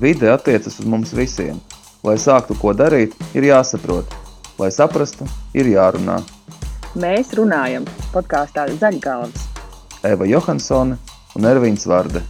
Vide 0.00 0.30
attiecas 0.32 0.78
uz 0.80 0.86
mums 0.88 1.10
visiem. 1.12 1.58
Lai 2.00 2.14
sāktu 2.16 2.54
ko 2.56 2.72
darīt, 2.72 3.12
ir 3.36 3.44
jāsaprot. 3.44 4.14
Lai 4.56 4.70
saprastu, 4.72 5.26
ir 5.52 5.68
jārunā. 5.68 6.16
Mēs 6.96 7.34
runājam 7.36 7.84
podkāstā 8.14 8.64
Zaļgalvas. 8.80 9.44
Eva 10.08 10.24
Johansone 10.24 10.96
un 11.36 11.50
Ervīns 11.52 11.84
Vārde. 11.90 12.24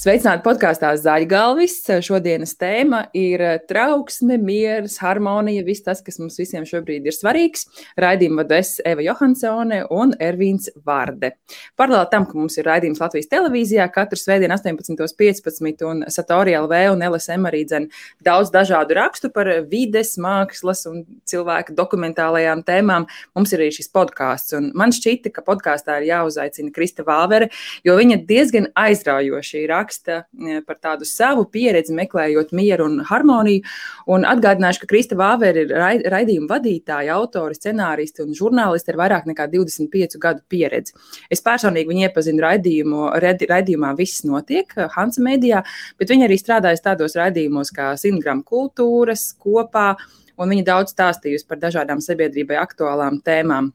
Sveicināti 0.00 0.40
podkāstā 0.46 0.94
Zaļgalvis. 0.96 1.74
Šodienas 2.00 2.54
tēma 2.56 3.02
ir 3.12 3.42
trauksme, 3.68 4.38
miers, 4.40 4.94
harmonija, 5.02 5.60
viss 5.66 5.84
tas, 5.84 5.98
kas 6.00 6.16
mums 6.16 6.38
visiem 6.40 6.64
šobrīd 6.64 7.04
ir 7.04 7.12
svarīgs. 7.12 7.66
Raidījumu 8.00 8.40
vadu 8.40 8.56
es 8.56 8.70
Eva 8.88 9.04
Johansone 9.04 9.82
un 9.92 10.14
Ervīns 10.16 10.70
Vārde. 10.88 11.34
Paralēli 11.76 12.08
tam, 12.14 12.24
ka 12.24 12.38
mums 12.38 12.56
ir 12.56 12.64
raidījums 12.70 13.02
Latvijas 13.02 13.28
televīzijā 13.28 13.84
katru 13.92 14.16
svētdienu 14.16 14.56
18.15 14.56 15.84
un 15.90 16.00
Satori 16.08 16.56
LV 16.56 16.80
un 16.94 17.04
LSM 17.10 17.50
arī 17.52 17.60
dzen 17.68 17.90
daudz 18.24 18.54
dažādu 18.56 18.96
rakstu 18.96 19.28
par 19.36 19.52
vides, 19.68 20.14
mākslas 20.16 20.86
un 20.88 21.04
cilvēku 21.28 21.76
dokumentālajām 21.76 22.64
tēmām. 22.64 23.04
Mums 23.36 23.52
ir 23.52 23.66
arī 23.66 23.76
šis 23.76 23.92
podkāsts. 23.92 24.56
Man 24.72 24.96
šķita, 24.96 25.36
ka 25.36 25.44
podkāstā 25.44 26.00
ir 26.00 26.08
jāuzaicina 26.14 26.72
Krista 26.72 27.04
Vāvere, 27.04 27.52
jo 27.84 28.00
viņa 28.00 28.22
diezgan 28.24 28.72
aizraujoši 28.88 29.68
raksta 29.68 29.89
raksta 29.90 30.24
e, 30.32 30.60
par 30.66 30.78
tādu 30.78 31.06
savu 31.08 31.44
pieredzi, 31.50 31.94
meklējot 31.96 32.52
mieru 32.52 32.86
un 32.86 33.00
harmoniju. 33.06 33.64
Un 34.10 34.24
atgādināšu, 34.28 34.82
ka 34.82 34.90
Krista 34.90 35.18
Vāvera 35.18 35.64
ir 35.64 35.72
raidījuma 36.10 36.50
vadītāja, 36.50 37.16
autora, 37.16 37.54
scenāriste 37.54 38.24
un 38.24 38.34
žurnāliste 38.36 38.92
ar 38.92 39.00
vairāk 39.00 39.26
nekā 39.30 39.48
25 39.50 40.18
gadu 40.20 40.44
pieredzi. 40.48 40.94
Es 41.30 41.42
personīgi 41.42 41.90
viņu 41.90 42.06
iepazinu 42.08 42.44
raidījumu, 42.46 43.02
raidījumā 43.20 43.94
Viss 43.98 44.24
notiek 44.24 44.72
Hansa 44.94 45.22
Medijā, 45.24 45.64
bet 45.98 46.10
viņa 46.12 46.28
arī 46.28 46.38
strādājas 46.38 46.84
tādos 46.84 47.18
raidījumos 47.18 47.74
kā 47.74 47.92
Simtgram 48.00 48.44
kultūras 48.46 49.32
kopā, 49.40 49.94
un 50.40 50.54
viņa 50.54 50.64
daudz 50.70 50.94
stāstījusi 50.94 51.48
par 51.48 51.60
dažādām 51.60 52.00
sabiedrībai 52.04 52.56
aktuālām 52.62 53.20
tēmām. 53.24 53.74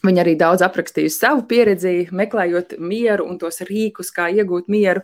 Viņa 0.00 0.22
arī 0.22 0.32
daudz 0.40 0.62
aprakstījusi 0.64 1.12
savu 1.12 1.42
pieredzi, 1.44 2.06
meklējot 2.16 2.78
mieru 2.80 3.26
un 3.28 3.36
tos 3.36 3.60
rīkus, 3.68 4.08
kā 4.16 4.30
iegūt 4.32 4.70
mieru. 4.72 5.02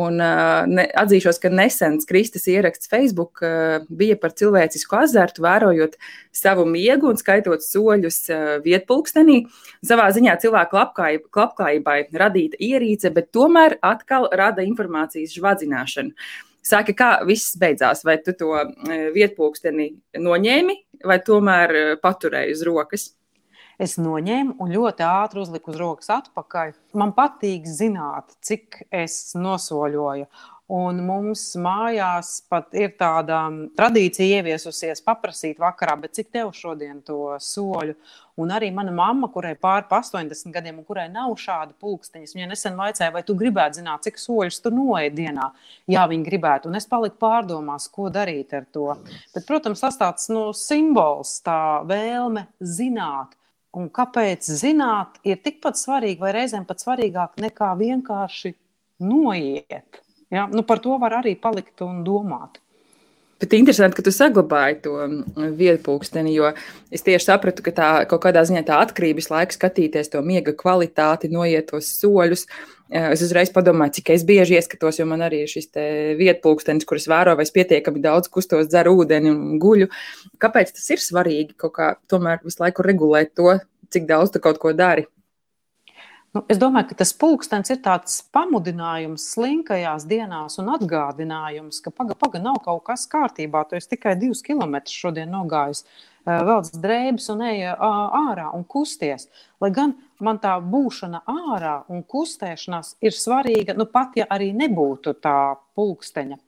Un, 0.00 0.16
ne, 0.16 0.86
atzīšos, 1.02 1.36
ka 1.42 1.50
nesens 1.52 2.08
Kristus 2.08 2.48
ieraksts 2.48 2.88
Facebook 2.88 3.42
bija 3.92 4.16
par 4.16 4.32
cilvēcisku 4.38 4.96
azartu, 5.02 5.44
vērojot 5.44 5.98
savu 6.32 6.64
miegu 6.64 7.10
un 7.12 7.20
skaitot 7.20 7.60
soļus 7.66 8.22
vietpulkstenī. 8.64 9.42
Savā 9.84 10.08
ziņā 10.16 10.38
cilvēku 10.40 10.80
labklājībai 10.80 11.98
radīta 12.16 12.56
ierīce, 12.56 13.12
bet 13.12 13.28
tomēr 13.36 13.76
atkal 13.84 14.30
rada 14.32 14.64
informācijas 14.64 15.36
žvadzināšanu. 15.36 16.16
Saka, 16.64 16.96
kā 16.96 17.10
viss 17.28 17.52
beidzās? 17.60 18.00
Vai 18.04 18.16
tu 18.24 18.32
to 18.32 18.56
vietpulksteni 19.12 19.92
noņēmi, 20.24 20.80
vai 21.04 21.20
tomēr 21.24 21.78
paturēji 22.00 22.56
uz 22.56 22.64
rokas? 22.64 23.08
Es 23.78 23.94
noņēmu 23.94 24.56
un 24.58 24.72
ļoti 24.74 25.04
ātri 25.06 25.38
uzliku 25.44 25.70
uz 25.70 25.76
rokas 25.78 26.08
atpakaļ. 26.10 26.72
Man 26.98 27.12
patīk 27.14 27.66
zināt, 27.70 28.34
cik 28.42 28.82
es 28.90 29.36
nosoļoju. 29.38 30.26
Un 30.68 30.98
mums 31.00 31.54
mājās 31.56 32.42
pat 32.50 32.74
ir 32.76 32.90
tāda 32.98 33.38
tradīcija 33.78 34.42
ieviesusies, 34.42 35.00
paprasīt 35.00 35.62
vakarā, 35.62 35.94
bet 36.02 36.18
cik 36.18 36.28
tev 36.34 36.50
šodien 36.52 36.98
to 37.06 37.38
soļu? 37.40 37.94
Un 38.38 38.52
arī 38.52 38.68
mana 38.74 38.92
mamma, 38.92 39.30
kurai 39.32 39.54
pāri 39.56 39.88
80 39.88 40.52
gadiem, 40.52 40.82
un 40.82 40.86
kurai 40.86 41.06
nav 41.08 41.32
šāda 41.40 41.72
pulksteņa, 41.80 42.28
viņa 42.34 42.50
nesen 42.50 42.76
vaicāja, 42.76 43.14
vai 43.14 43.24
tu 43.24 43.38
gribētu 43.38 43.80
zināt, 43.80 44.04
cik 44.04 44.20
soļus 44.20 44.60
tu 44.66 44.74
noej 44.74 45.08
dienā. 45.16 45.48
Jā, 45.88 46.04
viņa 46.10 46.28
gribētu, 46.28 46.68
un 46.68 46.76
es 46.76 46.90
paliku 46.90 47.16
pārdomās, 47.24 47.88
ko 47.94 48.12
darīt 48.12 48.52
ar 48.58 48.68
to. 48.68 48.90
Bet, 49.32 49.48
protams, 49.48 49.80
tas 49.86 49.96
tāds 50.02 50.28
nu, 50.34 50.50
simbols, 50.52 51.38
tā 51.46 51.58
vēlme 51.88 52.44
zināt, 52.60 53.38
Un 53.76 53.90
kāpēc 53.92 54.46
zināt 54.56 55.18
ir 55.28 55.40
tikpat 55.44 55.76
svarīgi, 55.76 56.20
vai 56.22 56.32
reizēm 56.36 56.64
pat 56.68 56.80
svarīgāk 56.80 57.36
nekā 57.42 57.74
vienkārši 57.76 58.54
noiet? 59.04 60.00
Ja? 60.32 60.46
Nu, 60.48 60.64
par 60.64 60.80
to 60.84 60.96
var 61.00 61.18
arī 61.20 61.34
palikt 61.40 61.84
un 61.84 62.00
domāt. 62.06 62.62
Bet 63.38 63.54
interesanti, 63.54 63.94
ka 63.94 64.02
tu 64.02 64.10
saglabāji 64.10 64.80
to 64.82 64.96
mm, 64.98 65.52
vietpūksteni, 65.60 66.32
jo 66.34 66.48
es 66.90 67.04
tieši 67.06 67.28
sapratu, 67.28 67.62
ka 67.62 67.74
tā 67.76 67.90
kaut 68.10 68.24
kādā 68.24 68.42
ziņā 68.48 68.64
tā 68.66 68.80
atkarības 68.82 69.30
laika 69.30 69.54
skatīties 69.54 70.10
to 70.10 70.22
miega 70.26 70.56
kvalitāti, 70.58 71.30
noiet 71.30 71.68
tos 71.70 71.92
soļus. 72.00 72.48
Es 72.88 73.20
uzreiz 73.20 73.50
padomāju, 73.52 73.98
cik 73.98 74.14
es 74.14 74.22
bieži 74.24 74.56
ieskatos, 74.56 74.96
jo 74.96 75.04
man 75.08 75.20
arī 75.26 75.42
ir 75.44 75.50
šis 75.52 75.68
vietpūkstenis, 76.16 76.86
kurus 76.88 77.04
vēro, 77.10 77.34
vai 77.36 77.44
es 77.44 77.52
pietiekami 77.52 78.00
daudz 78.00 78.30
kustos, 78.32 78.70
dzeru 78.72 78.94
ūdeni 79.02 79.28
un 79.28 79.58
guļu. 79.60 79.90
Kāpēc 80.40 80.72
tas 80.72 80.88
ir 80.94 81.04
svarīgi 81.04 81.52
kaut 81.60 81.74
kā 81.76 81.90
tomēr 82.08 82.40
visu 82.46 82.62
laiku 82.64 82.86
regulēt 82.86 83.34
to, 83.36 83.58
cik 83.92 84.08
daudz 84.08 84.32
tu 84.32 84.40
kaut 84.40 84.60
ko 84.62 84.72
dari? 84.72 85.04
Nu, 86.36 86.42
es 86.48 86.58
domāju, 86.60 86.90
ka 86.90 86.98
tas 87.00 87.14
pulkstenis 87.16 87.72
ir 87.72 87.78
tāds 87.84 88.18
pamudinājums 88.36 89.30
slinkajās 89.34 90.04
dienās 90.08 90.58
un 90.60 90.68
atgādinājums, 90.74 91.80
ka 91.84 91.92
paga, 91.92 92.16
paga 92.16 92.40
nav 92.40 92.60
kaut 92.64 92.84
kas 92.88 93.04
kārtībā. 93.08 93.64
Tu 93.68 93.78
esi 93.80 93.94
tikai 93.94 94.12
divus 94.20 94.44
kilometrus 94.44 94.96
šodien 94.96 95.32
nogājis, 95.32 95.84
velc 96.28 96.70
drēbes 96.82 97.28
un 97.34 97.44
ej 97.48 97.64
ārā 97.74 98.48
un 98.56 98.64
kusties. 98.68 99.28
Lai 99.62 99.70
gan 99.74 99.94
man 100.24 100.40
tā 100.42 100.56
būšana 100.62 101.22
ārā 101.28 101.76
un 101.92 102.02
kustēšanās 102.02 102.96
ir 103.04 103.16
svarīga, 103.16 103.76
nu 103.78 103.88
pat 103.90 104.18
ja 104.18 104.28
arī 104.30 104.50
nebūtu 104.56 105.16
tā 105.22 105.38
pulksteņa. 105.78 106.38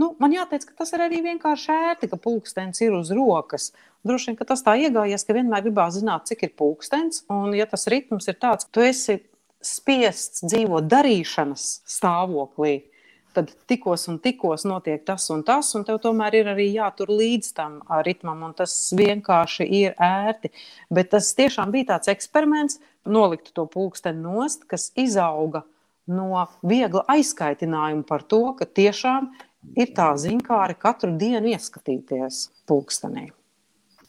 Nu, 0.00 0.14
man 0.18 0.32
jāteic, 0.34 0.64
ka 0.66 0.76
tas 0.82 0.94
ir 0.96 1.04
arī 1.04 1.20
vienkārši 1.22 1.72
ērti, 1.72 2.08
ka 2.10 2.18
pulkstenis 2.20 2.80
ir 2.82 2.94
uz 2.96 3.12
rokas. 3.14 3.70
Droši 4.06 4.32
vien 4.32 4.38
tas 4.48 4.64
tā 4.64 4.74
iegājies, 4.80 5.24
ka 5.26 5.36
vienmēr 5.36 5.66
gribās 5.66 5.98
zināt, 5.98 6.26
cik 6.30 6.48
ir 6.48 6.54
pulkstenis. 6.58 7.22
Un, 7.30 7.52
ja 7.54 7.68
tas 7.70 7.86
ritms 7.92 8.26
ir 8.32 8.38
tāds, 8.40 8.66
ka 8.66 8.78
tu 8.78 8.86
esi 8.86 9.20
spiests 9.62 10.42
dzīvot 10.48 10.88
darīšanas 10.90 11.66
stāvoklī, 11.86 12.80
tad 13.34 13.50
tikos 13.70 14.06
un 14.10 14.18
tikos 14.22 14.66
notiek 14.68 15.02
tas 15.06 15.28
un 15.34 15.42
tas, 15.46 15.70
un 15.78 15.84
tev 15.88 15.98
tomēr 16.04 16.36
ir 16.40 16.50
arī 16.52 16.68
jātur 16.74 17.12
līdz 17.12 17.50
tam 17.56 17.80
ritmam, 18.06 18.44
un 18.46 18.54
tas 18.58 18.74
vienkārši 18.98 19.66
ir 19.82 19.98
ērti. 19.98 20.52
Bet 20.92 21.12
tas 21.16 21.32
tiešām 21.38 21.74
bija 21.74 21.94
tāds 21.94 22.12
eksperiments, 22.12 22.80
nolikt 23.04 23.52
to 23.56 23.66
pulksteni 23.70 24.22
nost, 24.22 24.66
kas 24.70 24.90
izauga 24.98 25.64
no 26.10 26.46
viegla 26.66 27.04
aizkaitinājuma 27.14 28.06
par 28.08 28.24
to, 28.26 28.44
ka 28.58 28.66
tiešām 28.66 29.30
ir 29.78 29.92
tā 29.96 30.10
zinkāri 30.18 30.74
katru 30.78 31.14
dienu 31.18 31.54
ieskatīties 31.54 32.48
pulkstenī. 32.68 33.30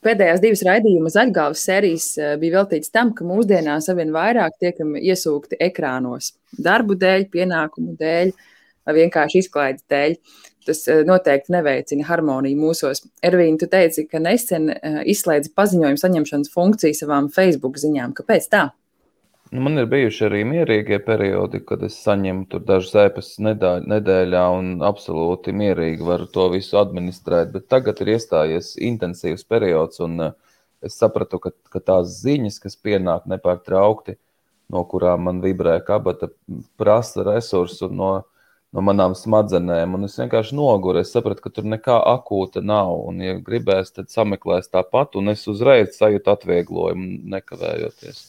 Pēdējās 0.04 0.42
divas 0.44 0.62
raidījuma 0.68 1.10
zaļgāvas 1.14 1.62
sērijas 1.64 2.08
bija 2.42 2.58
veltītas 2.58 2.92
tam, 2.92 3.14
ka 3.16 3.24
mūsdienās 3.24 3.88
arvien 3.92 4.12
vairāk 4.12 4.58
tiekam 4.60 4.98
iesūkti 5.00 5.62
ekrānos. 5.64 6.34
Darbu 6.60 6.98
dēļ, 7.00 7.30
pienākumu 7.32 7.96
dēļ, 8.02 8.34
vai 8.86 8.98
vienkārši 9.00 9.44
izklaides 9.44 9.86
dēļ. 9.92 10.18
Tas 10.68 10.86
eh, 10.88 11.02
noteikti 11.08 11.54
neveicina 11.56 12.08
harmoniju 12.08 12.60
mūsos. 12.60 13.04
Ervīna, 13.26 13.60
tu 13.60 13.68
teici, 13.72 14.08
ka 14.10 14.22
nesen 14.24 14.70
eh, 14.76 15.02
izslēdzi 15.14 15.52
paziņojumu 15.58 16.00
saņemšanas 16.00 16.54
funkciju 16.54 17.00
savām 17.00 17.30
Facebook 17.34 17.80
ziņām. 17.82 18.16
Kāpēc 18.20 18.48
tā? 18.54 18.70
Nu, 19.54 19.62
man 19.62 19.78
ir 19.78 19.86
bijuši 19.86 20.24
arī 20.26 20.40
mierīgie 20.50 20.98
periodi, 21.06 21.60
kad 21.62 21.84
es 21.86 22.00
saņemu 22.02 22.48
tur 22.50 22.64
dažus 22.66 22.96
ēpastus 22.98 23.44
nedēļā 23.86 24.46
un 24.56 24.72
absolūti 24.82 25.54
mierīgi 25.54 26.08
varu 26.08 26.26
to 26.34 26.48
visu 26.56 26.80
administrēt. 26.82 27.52
Bet 27.54 27.68
tagad 27.70 28.02
ir 28.02 28.16
iestājies 28.16 28.72
intensīvs 28.82 29.46
periods, 29.46 30.02
un 30.02 30.30
uh, 30.32 30.34
es 30.82 30.98
sapratu, 30.98 31.38
ka, 31.44 31.54
ka 31.70 31.84
tās 31.92 32.18
ziņas, 32.24 32.58
kas 32.64 32.80
pienāk 32.82 33.28
nepārtraukti, 33.30 34.18
no 34.74 34.84
kurām 34.90 35.28
man 35.28 35.44
vibrē 35.44 35.78
kabata, 35.86 36.32
prasa 36.80 37.28
resursu 37.28 37.92
no, 37.94 38.14
no 38.74 38.84
manām 38.86 39.16
smadzenēm. 39.18 39.96
Un 39.98 40.08
es 40.10 40.18
vienkārši 40.20 40.58
noguru. 40.58 41.02
Es 41.04 41.14
sapratu, 41.14 41.46
ka 41.46 41.54
tur 41.54 41.70
nekā 41.70 41.98
akūta 42.16 42.64
nav. 42.66 42.94
Un, 43.08 43.22
ja 43.24 43.38
gribēs, 43.38 43.94
tad 43.96 44.12
sameklēs 44.14 44.72
tāpat, 44.74 45.18
un 45.20 45.34
es 45.34 45.46
uzreiz 45.52 45.98
sajūtu 46.00 46.34
atvieglojumu, 46.34 47.10
nekavējoties. 47.38 48.24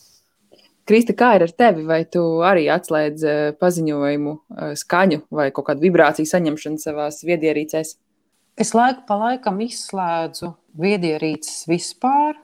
Krista, 0.85 1.14
kā 1.17 1.31
ir 1.38 1.46
ar 1.46 1.52
tevi? 1.56 1.87
Vai 1.88 2.02
tu 2.05 2.23
arī 2.44 2.67
atslēdz 2.73 3.23
eh, 3.25 3.43
paziņojumu, 3.56 4.35
eh, 4.37 4.73
skaņu 4.76 5.23
vai 5.32 5.49
kaut 5.56 5.70
kādu 5.70 5.87
vibrāciju 5.87 6.29
saņemšanu 6.29 6.82
savās 6.82 7.23
viedierīcēs? 7.25 7.94
Es 8.61 8.75
laiku 8.76 9.06
pa 9.08 9.17
laikam 9.19 9.62
izslēdzu 9.64 10.52
viedierīces 10.79 11.64
vispār, 11.70 12.37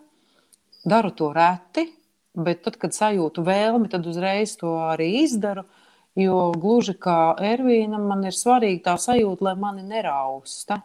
daru 0.88 1.12
to 1.14 1.28
reti, 1.36 1.84
bet 2.34 2.64
tad, 2.64 2.80
kad 2.80 2.96
sajūtu 2.96 3.44
vēlmi, 3.44 3.90
tad 3.92 4.08
uzreiz 4.08 4.56
to 4.58 4.72
arī 4.88 5.10
izdaru. 5.20 5.66
Jo 6.20 6.50
gluži 6.52 6.96
kā 7.00 7.34
Ervīna, 7.50 8.00
man 8.02 8.26
ir 8.28 8.36
svarīgi 8.36 8.82
tā 8.84 8.96
sajūta, 9.00 9.46
lai 9.46 9.56
mani 9.56 9.84
nerausta. 9.86 10.80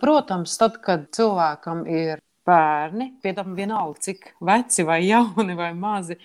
Protams, 0.00 0.54
tad, 0.60 0.78
kad 0.84 1.08
cilvēkam 1.16 1.82
ir 1.90 2.20
bērni, 2.46 3.10
pie 3.22 3.32
tam 3.36 3.54
vienalga, 3.56 4.00
cik 4.06 4.34
veci 4.46 4.84
vai 4.86 5.00
jauni 5.06 5.56
vai 5.58 5.72
mazi, 5.76 6.16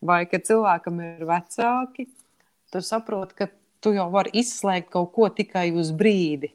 vai 0.00 0.22
ka 0.30 0.40
cilvēkam 0.44 1.00
ir 1.04 1.26
vecāki, 1.28 2.06
tu 2.72 2.82
saproti, 2.84 3.36
ka 3.38 3.48
tu 3.84 3.92
jau 3.96 4.08
vari 4.12 4.32
izslēgt 4.40 4.90
kaut 4.94 5.12
ko 5.16 5.28
tikai 5.32 5.70
uz 5.76 5.92
brīdi. 5.94 6.52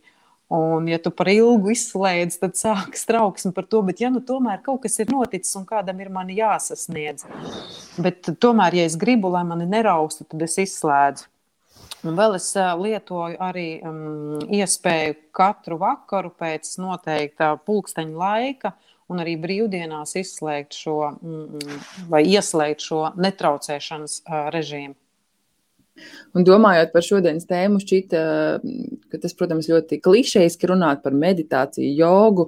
Un, 0.54 0.86
ja 0.92 1.00
tu 1.02 1.10
par 1.10 1.32
ilgu 1.32 1.72
izslēdz, 1.74 2.36
tad 2.42 2.58
sākas 2.60 3.08
trauksme 3.10 3.54
par 3.56 3.66
to. 3.66 3.80
Bet, 3.88 4.04
ja 4.04 4.12
nu 4.14 4.22
tomēr 4.22 4.60
kaut 4.62 4.84
kas 4.84 5.00
ir 5.02 5.10
noticis 5.10 5.56
un 5.58 5.66
kādam 5.66 6.02
ir 6.04 6.12
jāsasniedz, 6.38 7.26
bet 7.98 8.30
tomēr, 8.38 8.78
ja 8.78 8.86
es 8.86 8.98
gribu, 9.00 9.32
lai 9.34 9.42
mani 9.50 9.66
neraustu, 9.66 10.28
tad 10.30 10.46
es 10.46 10.60
izslēdzu. 10.62 11.33
Un 12.04 12.18
vēl 12.20 12.36
es 12.36 12.50
lietoju 12.56 13.38
arī 13.44 13.68
um, 13.88 14.42
iespēju 14.52 15.16
katru 15.36 15.78
vakaru 15.80 16.34
pēc 16.36 16.74
noteikta 16.84 17.54
pulksteņa 17.64 18.18
laika 18.20 18.74
un 19.12 19.22
arī 19.24 19.38
brīvdienās 19.40 20.18
izslēgt 20.20 20.76
šo 20.76 20.98
mm, 21.14 21.80
vai 22.12 22.26
ieslēgt 22.28 22.84
šo 22.84 23.06
netraucēšanas 23.16 24.20
uh, 24.26 24.50
režīmu. 24.56 24.98
Un 26.34 26.46
domājot 26.46 26.94
par 26.94 27.06
šodienas 27.06 27.46
tēmu, 27.50 27.82
šķita, 27.84 28.22
ka 29.14 29.20
tas, 29.22 29.36
protams, 29.38 29.70
ļoti 29.70 30.00
klišejiski 30.04 30.70
runāt 30.72 31.04
par 31.04 31.14
meditāciju, 31.18 31.92
jogu. 32.00 32.48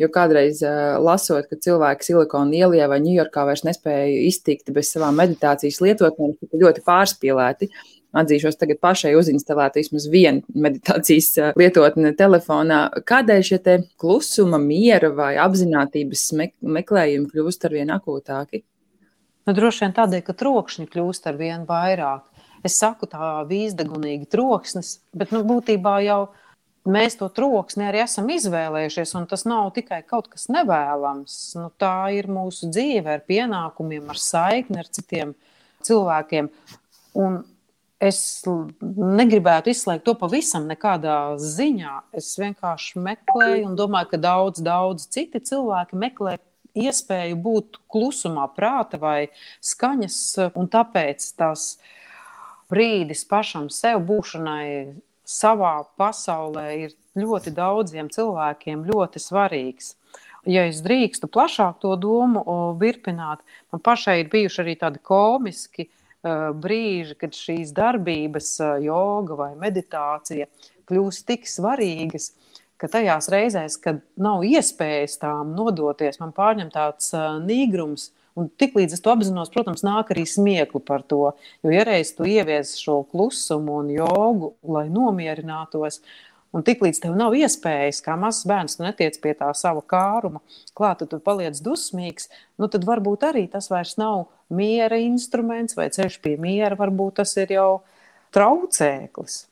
Jo 0.00 0.08
kādreiz 0.12 0.62
lasot, 1.04 1.46
ka 1.48 1.56
cilvēki 1.62 2.06
Silikona 2.06 2.56
ielā 2.58 2.88
vai 2.90 2.98
Ņujorkā 3.04 3.44
vairs 3.46 3.62
nespēja 3.64 4.22
iztikt 4.26 4.72
bez 4.74 4.90
savām 4.92 5.18
meditācijas 5.20 5.80
lietotnēm, 5.84 6.32
tas 6.40 6.52
ir 6.52 6.64
ļoti 6.64 6.84
pārspīlēti. 6.86 7.68
Atzīšos, 8.12 8.58
tagad 8.60 8.76
pašai 8.84 9.14
uzinstalēt 9.16 9.78
vismaz 9.80 10.04
vienu 10.12 10.42
meditācijas 10.52 11.54
lietotni 11.56 12.10
telefonā. 12.16 12.82
Kādēļ 13.08 13.46
šie 13.48 13.60
klusuma, 13.96 14.60
miera 14.60 15.08
vai 15.16 15.30
apziņotības 15.40 16.26
meklējumi 16.60 17.30
kļūst 17.32 17.64
ar 17.68 17.78
vien 17.78 17.92
akūtāki? 17.94 18.60
Nu, 19.48 19.54
droši 19.56 19.86
vien 19.86 19.94
tādēļ, 19.96 20.20
ka 20.26 20.34
trokšņi 20.38 20.86
kļūst 20.92 21.24
ar 21.30 21.38
vien 21.40 21.64
vairāk. 21.66 22.28
Es 22.62 22.76
saku 22.78 23.08
tā 23.10 23.40
vīzdegunīgi 23.48 24.28
troksnis, 24.30 24.98
bet 25.16 25.32
nu, 25.34 25.40
būtībā 25.48 25.96
jau 26.04 26.20
mēs 26.86 27.16
to 27.18 27.30
troksni 27.32 27.88
arī 27.88 28.04
esam 28.04 28.28
izvēlējušies, 28.30 29.14
tas 29.30 29.46
nav 29.48 29.72
tikai 29.74 30.02
kaut 30.06 30.28
kas 30.30 30.46
nevēlams. 30.52 31.38
Nu, 31.58 31.70
tā 31.80 32.12
ir 32.14 32.28
mūsu 32.30 32.68
dzīve 32.70 33.16
ar 33.16 33.24
pienākumiem, 33.26 34.04
ar 34.12 34.20
saikni 34.20 34.82
ar 34.84 34.92
citiem 34.92 35.34
cilvēkiem. 35.82 36.52
Un 37.18 37.42
es 38.02 38.20
negribētu 38.80 39.70
izslēgt 39.72 40.04
to 40.08 40.14
pavisam 40.18 40.66
nekādā 40.70 41.36
ziņā. 41.38 41.98
Es 42.18 42.32
vienkārši 42.40 43.02
meklēju 43.02 43.68
un 43.70 43.76
domāju, 43.78 44.12
ka 44.12 44.22
daudz, 44.22 44.62
daudz 44.64 45.06
citi 45.12 45.42
cilvēki 45.42 45.98
meklē 46.02 46.36
iespēju 46.78 47.38
būt 47.44 47.78
klusumā, 47.92 48.48
prāta 48.56 48.98
vai 49.00 49.28
skaņas, 49.64 50.18
un 50.58 50.70
tāpēc 50.72 51.28
ir 51.38 51.66
brīdis 52.72 53.26
pašam 53.28 53.68
sev 53.70 54.00
būšanai 54.08 54.66
savā 55.28 55.74
pasaulē 56.00 56.66
ir 56.86 56.94
ļoti 57.18 57.52
daudziem 57.54 58.08
cilvēkiem 58.12 58.86
ļoti 58.88 59.20
svarīgs. 59.20 59.94
Ja 60.48 60.64
es 60.66 60.80
drīkstu 60.82 61.28
plašāk 61.30 61.78
to 61.84 61.94
domu 62.00 62.42
virpināt, 62.80 63.44
man 63.70 63.82
pašai 63.84 64.22
ir 64.24 64.30
bijuši 64.32 64.62
arī 64.64 64.74
tādi 64.80 65.02
komiski 65.04 65.86
brīži, 66.22 67.16
kad 67.18 67.36
šīs 67.36 67.74
darbības, 67.76 68.54
uh, 68.62 68.76
joga 68.84 69.38
vai 69.38 69.50
meditācija 69.58 70.48
kļūst 70.88 71.26
tik 71.28 71.46
svarīgas, 71.50 72.32
ka 72.78 72.90
tajās 72.90 73.30
reizēs, 73.32 73.78
kad 73.82 74.02
nav 74.18 74.42
iespējas 74.46 75.20
tām 75.22 75.54
nodoties, 75.58 76.20
man 76.22 76.34
pārņem 76.36 76.72
tāds 76.74 77.12
uh, 77.16 77.38
nīgrums, 77.42 78.10
Un 78.32 78.48
tiklīdz 78.48 78.96
es 78.96 79.02
to 79.04 79.12
apzinos, 79.12 79.50
protams, 79.52 79.82
nāk 79.84 80.12
arī 80.14 80.24
smieklu 80.28 80.80
par 80.80 81.02
to. 81.04 81.34
Jo, 81.64 81.72
ja 81.74 81.84
reiz 81.84 82.14
tu 82.16 82.24
ievies 82.28 82.74
šo 82.80 83.02
klusumu 83.10 83.82
un 83.82 83.90
jogu, 83.92 84.54
lai 84.64 84.86
nomierinātos, 84.92 86.00
un 86.52 86.64
tiklīdz 86.66 87.02
tev 87.02 87.16
nav 87.18 87.36
iespējas, 87.36 88.02
kā 88.04 88.16
mazs 88.20 88.46
bērns, 88.48 88.76
tu 88.78 88.86
netiec 88.86 89.18
pie 89.22 89.34
tā 89.38 89.50
sava 89.56 89.82
kāruma, 89.88 90.42
klāt, 90.78 91.04
tu 91.08 91.20
paliec 91.22 91.58
dusmīgs, 91.64 92.28
nu 92.60 92.68
tad 92.72 92.86
varbūt 92.88 93.26
arī 93.30 93.46
tas 93.52 93.70
vairs 93.72 93.96
nav 94.00 94.26
miera 94.52 95.00
instruments 95.00 95.78
vai 95.78 95.88
ceļš 95.92 96.20
pie 96.24 96.36
miera, 96.40 96.78
varbūt 96.78 97.22
tas 97.22 97.36
ir 97.40 97.56
jau 97.56 97.70
traucēklis. 98.36 99.46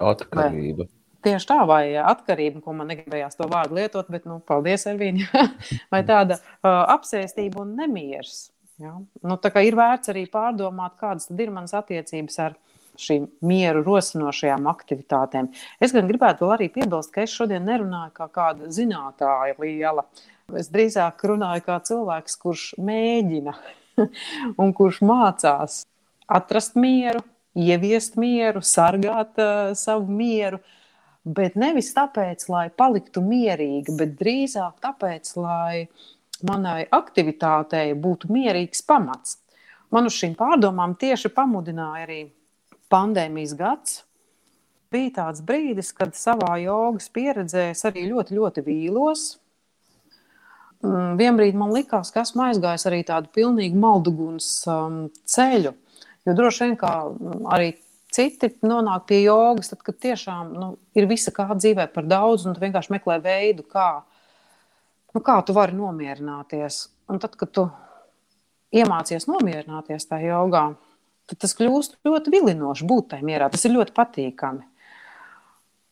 Atkarība. 0.00 0.88
Vai? 0.88 0.92
Tieši 1.24 1.48
tā, 1.48 1.62
vai 1.64 1.84
atkarība, 1.96 2.60
ko 2.60 2.74
man 2.76 2.90
negribējās 2.92 3.38
to 3.38 3.46
vārdu 3.48 3.78
lietot, 3.78 4.10
bet, 4.12 4.26
nu, 4.28 4.42
paldies, 4.44 4.84
Ervīna, 4.90 5.46
vai 5.92 6.02
tāda 6.04 6.36
uh, 6.36 6.82
apsēstība 6.92 7.62
un 7.62 7.72
nemieris. 7.78 8.50
Ja? 8.82 8.98
Nu, 9.24 9.38
tā 9.40 9.48
kā 9.54 9.62
ir 9.64 9.76
vērts 9.78 10.12
arī 10.12 10.26
pārdomāt, 10.28 10.98
kādas 11.00 11.30
ir 11.32 11.52
manas 11.54 11.72
attiecības 11.78 12.36
ar 12.44 12.58
šīm 13.00 13.26
mieru 13.44 13.82
rosinošajām 13.86 14.68
aktivitātēm. 14.70 15.50
Es 15.82 15.94
gan 15.94 16.08
gribētu 16.10 16.48
arī 16.54 16.68
piebilst, 16.72 17.12
ka 17.14 17.24
es 17.24 17.34
šodien 17.34 17.66
nerunāju 17.68 18.14
kā 18.16 18.28
kāda 18.32 18.70
zinātāja 18.74 19.56
liela. 19.60 20.06
Es 20.58 20.70
drīzāk 20.72 21.24
runāju 21.24 21.64
kā 21.66 21.78
cilvēks, 21.88 22.38
kurš 22.42 22.66
mēģina 22.78 23.56
un 24.60 24.74
kurš 24.76 25.00
mācās 25.06 25.82
atrast 26.28 26.76
mieru, 26.80 27.22
ieviest 27.54 28.18
mieru, 28.20 28.62
sargāt 28.64 29.38
uh, 29.40 29.74
savu 29.78 30.10
mieru. 30.10 30.60
Bet 31.24 31.54
nevis 31.56 31.88
tāpēc, 31.96 32.44
lai 32.52 32.66
paliktu 32.68 33.22
mierīga, 33.24 33.94
bet 33.96 34.18
drīzāk 34.18 34.76
tāpēc, 34.84 35.30
lai 35.40 35.86
manai 36.44 36.84
aktivitātei 36.92 37.94
būtu 37.96 38.28
mierīgs 38.34 38.84
pamats. 38.84 39.38
Man 39.94 40.10
uz 40.10 40.16
šīm 40.18 40.34
pārdomām 40.36 40.96
tieši 41.00 41.30
pamudināja 41.32 42.04
arī 42.04 42.20
pandēmijas 42.92 43.54
gads. 43.58 44.02
Bija 44.94 45.10
tāds 45.18 45.42
brīdis, 45.44 45.90
kad 45.96 46.14
savā 46.18 46.56
jogas 46.62 47.08
pieredzē 47.10 47.70
es 47.72 47.82
arī 47.88 48.06
ļoti, 48.10 48.36
ļoti 48.38 48.64
vīlos. 48.66 49.24
Mm, 50.84 51.16
vienbrīd 51.18 51.56
man 51.58 51.72
likās, 51.74 52.12
ka 52.14 52.22
esmu 52.22 52.44
aizgājis 52.50 52.86
arī 52.90 53.00
tādu 53.08 53.32
pilnīgu 53.34 53.80
malduguns 53.80 54.50
um, 54.70 55.06
ceļu. 55.24 55.74
Jo 56.24 56.36
droši 56.36 56.68
vien, 56.68 56.76
kā 56.80 56.92
arī 57.52 57.72
Citi 58.14 58.52
nonāk 58.62 59.08
pie 59.08 59.24
jogas, 59.24 59.72
tad, 59.72 59.80
kad 59.82 59.96
tiešām 59.98 60.52
nu, 60.54 60.66
ir 60.94 61.08
visa 61.10 61.32
kā 61.34 61.48
dzīvē 61.50 61.88
par 61.90 62.06
daudz, 62.06 62.44
un 62.46 62.54
tu 62.54 62.62
vienkārši 62.62 62.92
meklē 62.94 63.16
veidu, 63.24 63.64
kā, 63.66 64.04
nu, 65.16 65.22
kā 65.24 65.40
tu 65.42 65.56
vari 65.56 65.74
nomierināties. 65.74 66.76
Un 67.10 67.18
tad, 67.22 67.34
kad 67.40 67.50
tu 67.50 67.64
iemācies 68.74 69.26
nomierināties 69.26 70.06
tajā 70.06 70.30
jogā, 70.30 70.62
tad 71.30 71.40
tas 71.44 71.56
kļūst 71.56 71.98
ļoti 72.06 72.32
vilinoši 72.34 72.86
būt 72.88 73.12
tajā 73.14 73.26
mierā. 73.26 73.50
Tas 73.52 73.64
ir 73.66 73.74
ļoti 73.76 73.94
patīkami. 73.96 74.64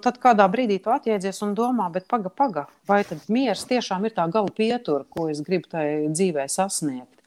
Tad 0.02 0.18
kādā 0.18 0.48
brīdī 0.50 0.80
tu 0.82 0.90
atjēdzies 0.90 1.38
un 1.46 1.52
domā, 1.54 1.86
bet 1.94 2.08
paga, 2.10 2.30
paga, 2.34 2.66
vai 2.90 3.04
tad 3.06 3.22
miers 3.30 3.62
tiešām 3.70 4.08
ir 4.08 4.16
tā 4.16 4.26
gala 4.34 4.50
pietura, 4.50 5.06
ko 5.06 5.28
es 5.30 5.42
gribu 5.46 5.70
tajā 5.70 6.10
dzīvē 6.10 6.48
sasniegt. 6.50 7.22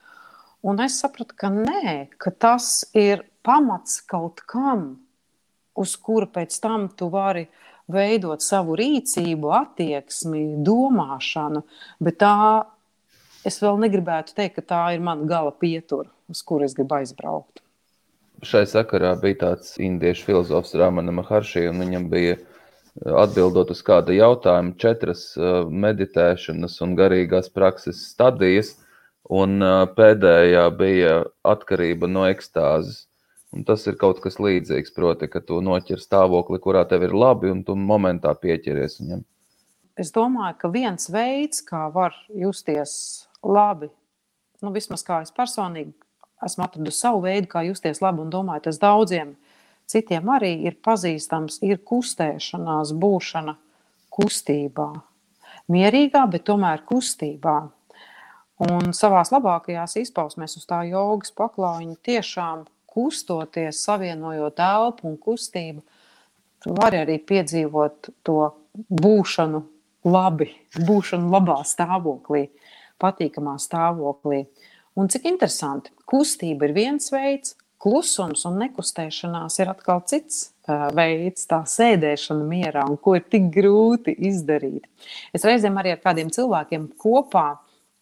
Un 0.65 0.81
es 0.83 0.97
sapratu, 0.99 1.37
ka 1.39 1.51
nē, 1.53 2.17
ka 2.19 2.33
tas 2.35 2.83
ir 2.97 3.23
pamats 3.45 4.01
kaut 4.09 4.41
kam, 4.49 4.97
uz 5.77 5.95
kura 5.95 6.27
pēc 6.27 6.57
tam 6.63 6.89
tu 6.89 7.07
vari 7.13 7.45
veidot 7.91 8.43
savu 8.43 8.75
rīcību, 8.79 9.51
attieksmi, 9.55 10.45
domāšanu. 10.65 11.61
Bet 12.03 12.19
tā 12.23 12.35
es 13.45 13.61
vēl 13.61 13.77
negribētu 13.85 14.35
teikt, 14.35 14.57
ka 14.57 14.65
tā 14.73 14.81
ir 14.97 15.05
mana 15.05 15.27
gala 15.29 15.53
pietura, 15.53 16.09
uz 16.27 16.41
kuru 16.41 16.67
es 16.67 16.75
gribu 16.75 16.97
aizbraukt. 16.97 17.64
Šai 18.43 18.65
sakarā 18.67 19.13
bija 19.21 19.39
tāds 19.45 19.75
indiešu 19.79 20.25
filozofs 20.27 20.75
Rāmana 20.75 21.13
Maharšī, 21.15 21.69
un 21.69 21.79
viņam 21.85 22.09
bija 22.11 22.35
atbildot 23.05 23.71
uz 23.71 23.81
kādu 23.85 24.15
jautājumu, 24.15 24.75
četras 24.79 25.27
meditēšanas 25.71 26.79
un 26.83 26.95
garīgās 26.99 27.51
prakses 27.53 28.01
stadijas, 28.11 28.75
un 29.31 29.59
pēdējā 29.97 30.65
bija 30.77 31.17
atkarība 31.47 32.09
no 32.11 32.25
ekstāzes. 32.29 33.05
Un 33.55 33.63
tas 33.63 33.85
ir 33.87 33.95
kaut 33.95 34.19
kas 34.19 34.35
līdzīgs, 34.41 34.91
proti, 34.91 35.29
ka 35.31 35.39
tu 35.39 35.61
noķer 35.63 36.01
stāvokli, 36.03 36.59
kurā 36.59 36.83
tev 36.89 37.05
ir 37.07 37.13
labi, 37.15 37.53
un 37.53 37.63
tu 37.63 37.77
momentā 37.79 38.33
pieķeries 38.35 38.99
viņam. 38.99 39.21
Es 39.95 40.11
domāju, 40.11 40.57
ka 40.59 40.71
viens 40.73 41.07
veids, 41.07 41.61
kā 41.63 41.85
var 41.93 42.17
justies 42.35 43.29
labi, 43.39 43.87
nu, 44.59 44.73
vismaz 44.75 45.05
kā 45.07 45.21
es 45.23 45.31
personīgi 45.31 45.93
esmu 46.43 46.65
atradusi 46.65 46.99
savu 46.99 47.23
veidu, 47.25 47.49
kā 47.51 47.63
justies 47.67 48.01
labi, 48.03 48.23
un 48.25 48.31
domāju, 48.33 48.67
tas 48.67 48.79
daudziem 48.81 49.35
citiem 49.87 50.29
arī 50.33 50.53
ir 50.67 50.77
pazīstams, 50.83 51.61
ir 51.65 51.79
kustēšanās, 51.85 52.93
būšana 52.99 53.55
kustībā. 54.13 54.89
Mierīgā, 55.71 56.25
bet 56.29 56.45
tomēr 56.47 56.83
kustībā. 56.85 57.57
Un 58.65 58.93
savā 58.95 59.23
labākajās 59.27 59.97
izpausmēs 59.99 60.55
uz 60.59 60.67
tā 60.69 60.85
jogas 60.87 61.33
paklājiņa 61.35 61.97
tiešām 62.07 62.63
kustoties, 62.95 63.81
savienojot 63.83 64.61
elpu 64.63 65.09
un 65.09 65.17
kustību, 65.19 65.81
tu 66.63 66.75
vari 66.77 67.01
arī 67.03 67.17
piedzīvot 67.19 68.13
to 68.23 68.53
būšanu 68.87 69.59
labi, 70.07 70.47
būšanu 70.87 71.33
labā 71.33 71.59
stāvoklī, 71.67 72.47
patīkamā 73.01 73.57
stāvoklī. 73.59 74.45
Un 74.95 75.09
cik 75.11 75.25
interesanti, 75.27 75.91
kustība 76.07 76.69
ir 76.69 76.73
viens 76.75 77.11
veids, 77.11 77.57
klusums 77.83 78.45
un 78.47 78.55
nekustēšanās 78.61 79.59
ir 79.59 79.69
atkal 79.73 79.99
cits 80.07 80.53
veids, 80.95 81.43
tā 81.49 81.59
sēdēšana 81.69 82.45
mierā, 82.47 82.85
un 82.89 82.95
ko 82.97 83.17
ir 83.17 83.25
tik 83.29 83.49
grūti 83.53 84.15
izdarīt. 84.29 84.87
Es 85.35 85.43
reizēm 85.45 85.75
arī 85.81 85.93
ar 85.93 85.99
kādiem 86.01 86.31
cilvēkiem 86.33 86.87
kopā 87.01 87.49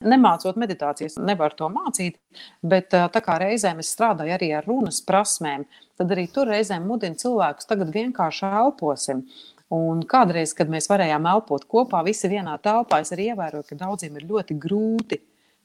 nemācot 0.04 0.60
meditācijas, 0.60 1.18
nevaru 1.18 1.58
to 1.58 1.70
mācīt, 1.74 2.20
bet 2.62 2.92
tā 2.92 3.24
kā 3.24 3.40
reizēm 3.42 3.82
es 3.82 3.90
strādāju 3.96 4.36
arī 4.36 4.52
ar 4.54 4.68
runas 4.68 5.02
prasmēm, 5.08 5.66
tad 5.98 6.14
arī 6.14 6.28
tur 6.32 6.52
reizēm 6.52 6.86
mudinu 6.88 7.20
cilvēkus 7.20 7.70
tagad 7.70 7.92
vienkārši 7.96 8.52
elposim. 8.62 9.26
Un 9.74 10.04
kādreiz, 10.06 10.54
kad 10.54 10.70
mēs 10.70 10.86
varējām 10.92 11.26
elpot 11.32 11.66
kopā, 11.66 12.04
visi 12.06 12.30
vienā 12.30 12.60
telpā, 12.62 13.02
es 13.02 13.16
arī 13.16 13.32
ievēroju, 13.32 13.66
ka 13.72 13.80
daudziem 13.80 14.20
ir 14.20 14.28
ļoti 14.30 14.60
grūti 14.62 15.18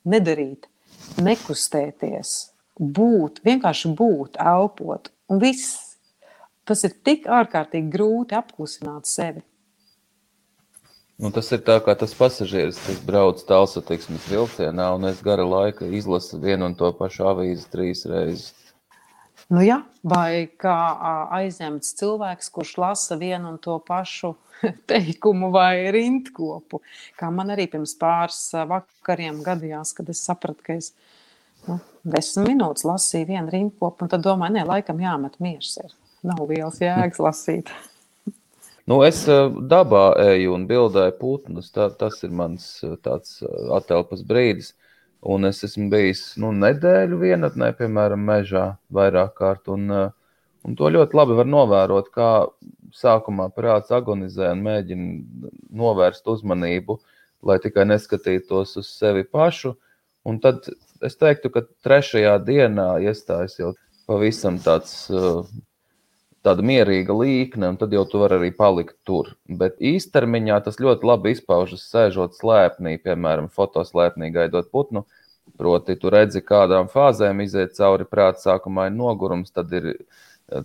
nedarīt, 0.09 0.71
nekustēties, 1.17 2.35
būt, 2.79 3.43
vienkārši 3.47 3.93
būt, 3.99 4.39
elpot. 4.43 5.13
Un 5.29 5.43
viss 5.43 5.97
tas 6.69 6.85
ir 6.85 6.97
tik 7.05 7.29
ārkārtīgi 7.33 7.91
grūti 7.93 8.37
apklusināt 8.39 9.09
sevi. 9.09 9.43
Nu, 11.19 11.33
tas 11.35 11.49
ir 11.51 11.65
tā 11.67 11.81
kā 11.83 11.97
tas 11.99 12.13
pasažieris, 12.15 12.79
kas 12.85 13.01
brauc 13.03 13.41
tālsatiksmes 13.49 14.29
vilcienā, 14.31 14.93
un 14.95 15.09
es 15.09 15.19
gara 15.27 15.43
laika 15.43 15.89
izlasu 15.91 16.39
vienu 16.39 16.69
un 16.69 16.77
to 16.79 16.93
pašu 16.95 17.27
avīzi 17.33 17.67
trīs 17.73 18.05
reizes. 18.07 18.53
Nu, 19.49 19.63
jā, 19.65 19.79
vai 20.05 20.49
kā 20.61 20.77
aizņemts 21.39 21.95
cilvēks, 21.97 22.51
kurš 22.53 22.75
lasa 22.83 23.17
vienu 23.17 23.55
un 23.55 23.61
to 23.65 23.79
pašu 23.81 24.35
teikumu 24.91 25.49
vai 25.55 25.89
rindkopu. 25.95 26.83
Kā 27.17 27.31
man 27.33 27.55
arī 27.55 27.65
pirms 27.73 27.95
pāris 27.97 28.43
vakariem 28.69 29.41
gadījās, 29.47 29.95
kad 29.97 30.11
es 30.13 30.21
sapratu, 30.21 30.67
ka 30.67 30.77
es 30.77 30.93
nu, 31.65 31.79
desmit 32.05 32.51
minūtes 32.53 32.85
lasīju 32.89 33.31
vienu 33.31 33.55
rindkopu, 33.55 34.05
un 34.05 34.13
tad 34.13 34.27
domāju, 34.27 34.59
nē, 34.59 34.67
laikam 34.69 35.01
jāmet 35.01 35.41
miers. 35.41 35.79
Ir. 35.81 35.97
Nav 36.29 36.45
liels 36.51 36.83
jēgas 36.85 37.23
lasīt. 37.23 37.73
Nu, 38.89 39.03
es 39.05 39.19
dabā 39.69 40.15
eju 40.31 40.55
un 40.57 40.63
bildēju 40.65 41.13
putnus. 41.19 41.67
Tā, 41.75 41.91
tas 41.93 42.23
ir 42.25 42.31
mans 42.33 42.71
tāds 43.05 43.35
atelpas 43.77 44.23
brīdis. 44.25 44.71
Un 45.21 45.49
es 45.49 45.65
esmu 45.67 45.89
bijis 45.91 46.23
nu, 46.39 46.53
nedēļu 46.55 47.19
vienatnē, 47.19 47.73
piemēram, 47.79 48.23
mežā 48.23 48.65
vairāk 48.95 49.35
kārt. 49.41 49.71
Un, 49.75 49.91
un 49.91 50.77
to 50.79 50.91
ļoti 50.95 51.19
labi 51.19 51.39
var 51.39 51.49
novērot, 51.51 52.11
kā 52.15 52.31
sākumā 52.95 53.49
prāts 53.55 53.91
agonizē 53.95 54.53
un 54.55 54.63
mēģina 54.67 55.51
novērst 55.81 56.31
uzmanību, 56.31 57.01
lai 57.49 57.59
tikai 57.63 57.89
neskatītos 57.91 58.77
uz 58.79 58.93
sevi 58.95 59.27
pašu. 59.27 59.75
Un 60.29 60.39
tad 60.45 60.71
es 61.03 61.19
teiktu, 61.19 61.51
ka 61.51 61.65
trešajā 61.87 62.37
dienā 62.47 62.89
iestājas 63.03 63.59
jau 63.59 63.75
pavisam 64.09 64.59
tāds 64.63 65.11
tāda 66.47 66.65
mierīga 66.65 67.15
līkne, 67.17 67.73
un 67.73 67.79
tad 67.81 67.93
jau 67.95 68.05
tu 68.09 68.21
vari 68.23 68.39
arī 68.39 68.51
palikt 68.57 68.97
tur. 69.09 69.33
Bet 69.61 69.79
īstermiņā 69.85 70.61
tas 70.67 70.79
ļoti 70.83 71.09
labi 71.09 71.35
izpaužas 71.35 71.87
sēžot 71.91 72.39
slēpnī, 72.39 72.97
piemēram, 73.03 73.51
fotoslēpnī 73.55 74.31
gaidot 74.35 74.71
putnu. 74.75 75.05
Proti, 75.59 75.97
tu 75.99 76.13
redzi, 76.13 76.43
kādām 76.45 76.91
fāzēm 76.93 77.41
iziet 77.43 77.75
cauri 77.79 78.05
prāta 78.07 78.43
sākumā 78.45 78.91
ir 78.91 78.97
nogurums, 78.99 79.51
tad 79.51 79.73
ir 79.75 79.95
eh, 79.95 79.97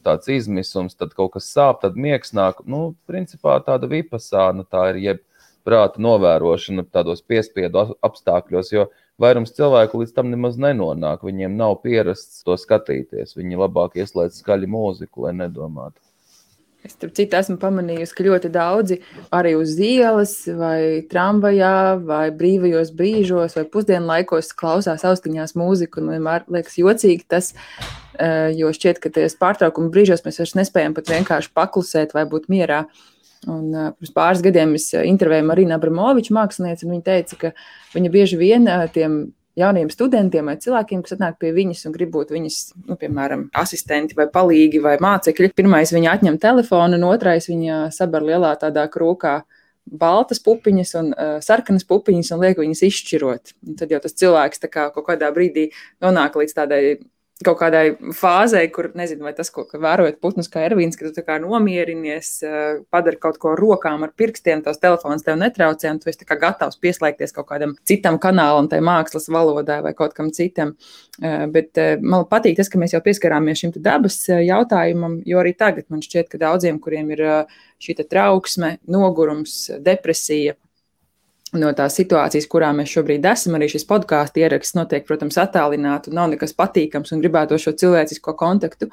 tāds 0.04 0.30
izmisums, 0.30 0.98
tad 1.00 1.16
kaut 1.18 1.38
kas 1.38 1.48
sāp, 1.50 1.82
tad 1.86 1.96
miegs 1.96 2.36
nāk. 2.36 2.62
Nu, 2.68 2.94
principā 3.10 3.56
tāda 3.66 3.90
vipasāna 3.90 4.68
tā 4.70 4.90
ir, 4.92 5.00
jeb 5.08 5.24
prāta 5.64 6.04
novērošana 6.04 6.86
tādos 6.92 7.24
piespiedu 7.24 7.94
apstākļos, 8.04 8.74
jo 8.76 8.90
vairums 9.22 9.54
cilvēku 9.58 10.02
līdz 10.02 10.16
tam 10.16 10.32
nemaz 10.34 10.58
nenonāk. 10.62 11.26
Viņiem 11.26 11.58
nav 11.60 11.80
pierasts 11.84 12.42
to 12.46 12.58
skatīties. 12.60 13.38
Viņi 13.38 13.60
labāk 13.60 14.00
ieslēdz 14.00 14.42
skaļu 14.42 14.72
mūziku, 14.74 15.28
lai 15.28 15.36
nedomātu. 15.44 16.00
Es 16.84 16.98
tur 17.00 17.14
citu 17.16 17.38
esmu 17.40 17.56
pamanījusi, 17.62 18.12
ka 18.12 18.26
ļoti 18.26 18.50
daudzi 18.52 18.98
arī 19.32 19.54
uz 19.56 19.78
ielas, 19.80 20.34
vai 20.60 21.06
tramvajā, 21.08 21.76
vai 22.04 22.26
brīvajos 22.36 22.92
brīžos, 22.98 23.56
vai 23.56 23.64
pusdienlaikos 23.72 24.52
klausās 24.60 25.06
austiņās 25.08 25.56
mūziku. 25.56 26.04
Man 26.04 26.18
vienmēr 26.18 26.44
liekas 26.52 26.76
jocīgi 26.82 27.24
tas, 27.32 27.54
eh, 28.20 28.52
jo 28.60 28.74
šķiet, 28.76 29.00
ka 29.00 29.14
tajos 29.16 29.40
pārtraukuma 29.40 29.94
brīžos 29.96 30.26
mēs 30.28 30.42
vairs 30.44 30.56
nespējam 30.60 30.98
pat 30.98 31.08
vienkārši 31.08 31.54
paklusēt 31.56 32.14
vai 32.14 32.26
būt 32.28 32.52
mierā. 32.52 32.84
Un, 33.50 33.70
uh, 33.74 33.92
pirms 33.98 34.14
pāris 34.16 34.44
gadiem 34.46 34.76
es 34.78 34.90
intervēju 34.96 35.48
Marinu 35.48 35.76
Abramoviču, 35.78 36.36
mākslinieci, 36.38 36.88
un 36.88 36.96
viņa 36.96 37.08
teica, 37.08 37.40
ka 37.40 37.54
viņa 37.96 38.12
bieži 38.14 38.40
vien 38.40 38.70
uh, 38.70 38.86
tiem 38.94 39.24
jauniem 39.60 39.90
studentiem 39.94 40.50
vai 40.50 40.56
cilvēkiem, 40.62 41.04
kas 41.06 41.16
atnāk 41.16 41.38
pie 41.42 41.52
viņas 41.54 41.86
un 41.88 41.96
grib 41.96 42.14
būt 42.16 42.34
viņas, 42.34 42.60
nu, 42.90 42.98
piemēram, 43.00 43.48
asistenti 43.60 44.18
vai 44.18 44.28
palīgi 44.34 44.82
vai 44.82 44.96
mācekļi. 45.04 45.52
Pirmais 45.58 45.94
viņa 45.94 46.16
atņem 46.18 46.40
telefonu, 46.42 46.98
un 46.98 47.10
otrais 47.12 47.50
viņa 47.52 47.88
sabar 47.94 48.26
lielā 48.26 48.56
tādā 48.62 48.88
krūkā 48.92 49.42
baltas 49.84 50.40
pupiņas 50.44 50.94
un 51.00 51.12
uh, 51.12 51.38
sarkanas 51.44 51.86
pupiņas 51.88 52.32
un 52.34 52.44
liek 52.46 52.62
viņas 52.62 52.86
izšķirot. 52.88 53.56
Un 53.68 53.80
tad 53.80 53.92
jau 53.92 54.00
tas 54.04 54.16
cilvēks 54.20 54.64
kā, 54.66 54.88
kaut 54.96 55.06
kādā 55.10 55.30
brīdī 55.36 55.70
nonāk 56.02 56.38
līdz 56.40 56.56
tādai 56.58 56.84
kaut 57.46 57.60
kādai 57.60 57.84
fāzē, 58.18 58.62
kur 58.74 58.90
nezinu, 58.98 59.26
vai 59.28 59.34
tas, 59.38 59.50
ko 59.54 59.66
vērojat 59.68 60.20
putnus 60.24 60.50
kā 60.52 60.64
Ervīns, 60.68 60.98
ka 61.00 61.12
tu 61.14 61.24
kā 61.26 61.38
nomierinies, 61.42 62.30
eh, 62.44 62.80
padari 62.94 63.20
kaut 63.22 63.38
ko 63.42 63.54
rokām, 63.60 64.04
ar 64.04 64.14
pirkstiem, 64.18 64.64
tās 64.66 64.82
telefons 64.82 65.26
tev 65.26 65.38
netraucē, 65.42 65.92
un 65.92 66.00
tu 66.00 66.10
esi 66.10 66.26
gatavs 66.26 66.80
pieslēgties 66.82 67.36
kaut 67.36 67.48
kādam 67.52 67.76
citam 67.86 68.20
kanālam, 68.20 68.70
tai 68.70 68.80
mākslas 68.80 69.30
valodai 69.30 69.82
vai 69.84 69.94
kaut 69.94 70.14
kam 70.14 70.32
citam. 70.32 70.76
Eh, 71.22 71.46
bet 71.48 71.78
eh, 71.78 71.98
man 72.02 72.26
patīk 72.26 72.58
tas, 72.58 72.70
ka 72.70 72.80
mēs 72.80 72.94
jau 72.94 73.02
pieskarāmies 73.02 73.62
šim 73.62 73.76
dabas 73.78 74.20
jautājumam, 74.28 75.22
jo 75.26 75.38
arī 75.38 75.56
tagad 75.58 75.90
man 75.90 76.02
šķiet, 76.02 76.30
ka 76.30 76.38
daudziem, 76.38 76.80
kuriem 76.80 77.12
ir 77.12 77.46
šī 77.80 78.00
trauksme, 78.10 78.78
nogurums, 78.88 79.70
depresija, 79.80 80.56
no 81.58 81.70
tās 81.78 81.96
situācijas, 82.00 82.48
kurā 82.50 82.72
mēs 82.76 82.92
šobrīd 82.94 83.26
esam. 83.30 83.58
Arī 83.58 83.70
šis 83.72 83.86
podkāstu 83.90 84.42
ieraksts 84.44 84.76
notiek, 84.78 85.06
protams, 85.08 85.38
attālināti, 85.42 86.14
nav 86.16 86.32
nekas 86.34 86.56
patīkams 86.58 87.14
un 87.14 87.22
gribētu 87.24 87.60
šo 87.62 87.76
cilvēcisko 87.80 88.36
kontaktu. 88.40 88.90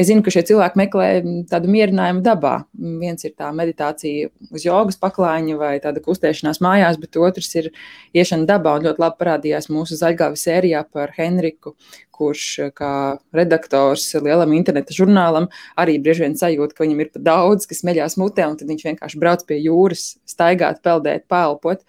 Es 0.00 0.08
zinu, 0.10 0.24
ka 0.26 0.32
šie 0.34 0.44
cilvēki 0.50 0.80
meklē 0.80 1.08
tādu 1.50 1.70
mierinājumu 1.72 2.24
dabā. 2.26 2.54
Viens 3.02 3.24
ir 3.26 3.34
tā 3.38 3.50
meditācija 3.54 4.30
uz 4.50 4.66
jogas 4.66 4.98
paklājiņa 5.00 5.58
vai 5.60 5.74
tāda 5.84 6.02
kustēšanās 6.04 6.60
mājās, 6.64 6.98
bet 7.00 7.20
otrs 7.20 7.52
ir 7.60 7.70
iešana 8.16 8.48
dabā. 8.50 8.78
Un 8.78 8.88
ļoti 8.88 9.04
labi 9.04 9.20
parādījās 9.22 9.70
mūsu 9.72 9.98
zaļgāvi 10.00 10.40
sērijā 10.40 10.84
par 10.92 11.14
Henriku, 11.16 11.76
kurš 12.14 12.46
kā 12.78 12.94
redaktors 13.34 14.06
lielam 14.14 14.54
interneta 14.56 14.94
žurnālam 14.94 15.50
arī 15.80 15.98
bieži 16.02 16.26
vien 16.26 16.38
sajūt, 16.38 16.74
ka 16.74 16.86
viņam 16.86 17.04
ir 17.04 17.12
pat 17.14 17.26
daudz, 17.26 17.68
kas 17.70 17.84
meļās 17.86 18.18
mutē, 18.20 18.48
un 18.50 18.58
tad 18.60 18.70
viņš 18.70 18.88
vienkārši 18.90 19.22
brauc 19.22 19.46
pie 19.48 19.60
jūras, 19.64 20.14
staigāt, 20.30 20.82
peldēt, 20.84 21.28
pelpot. 21.30 21.84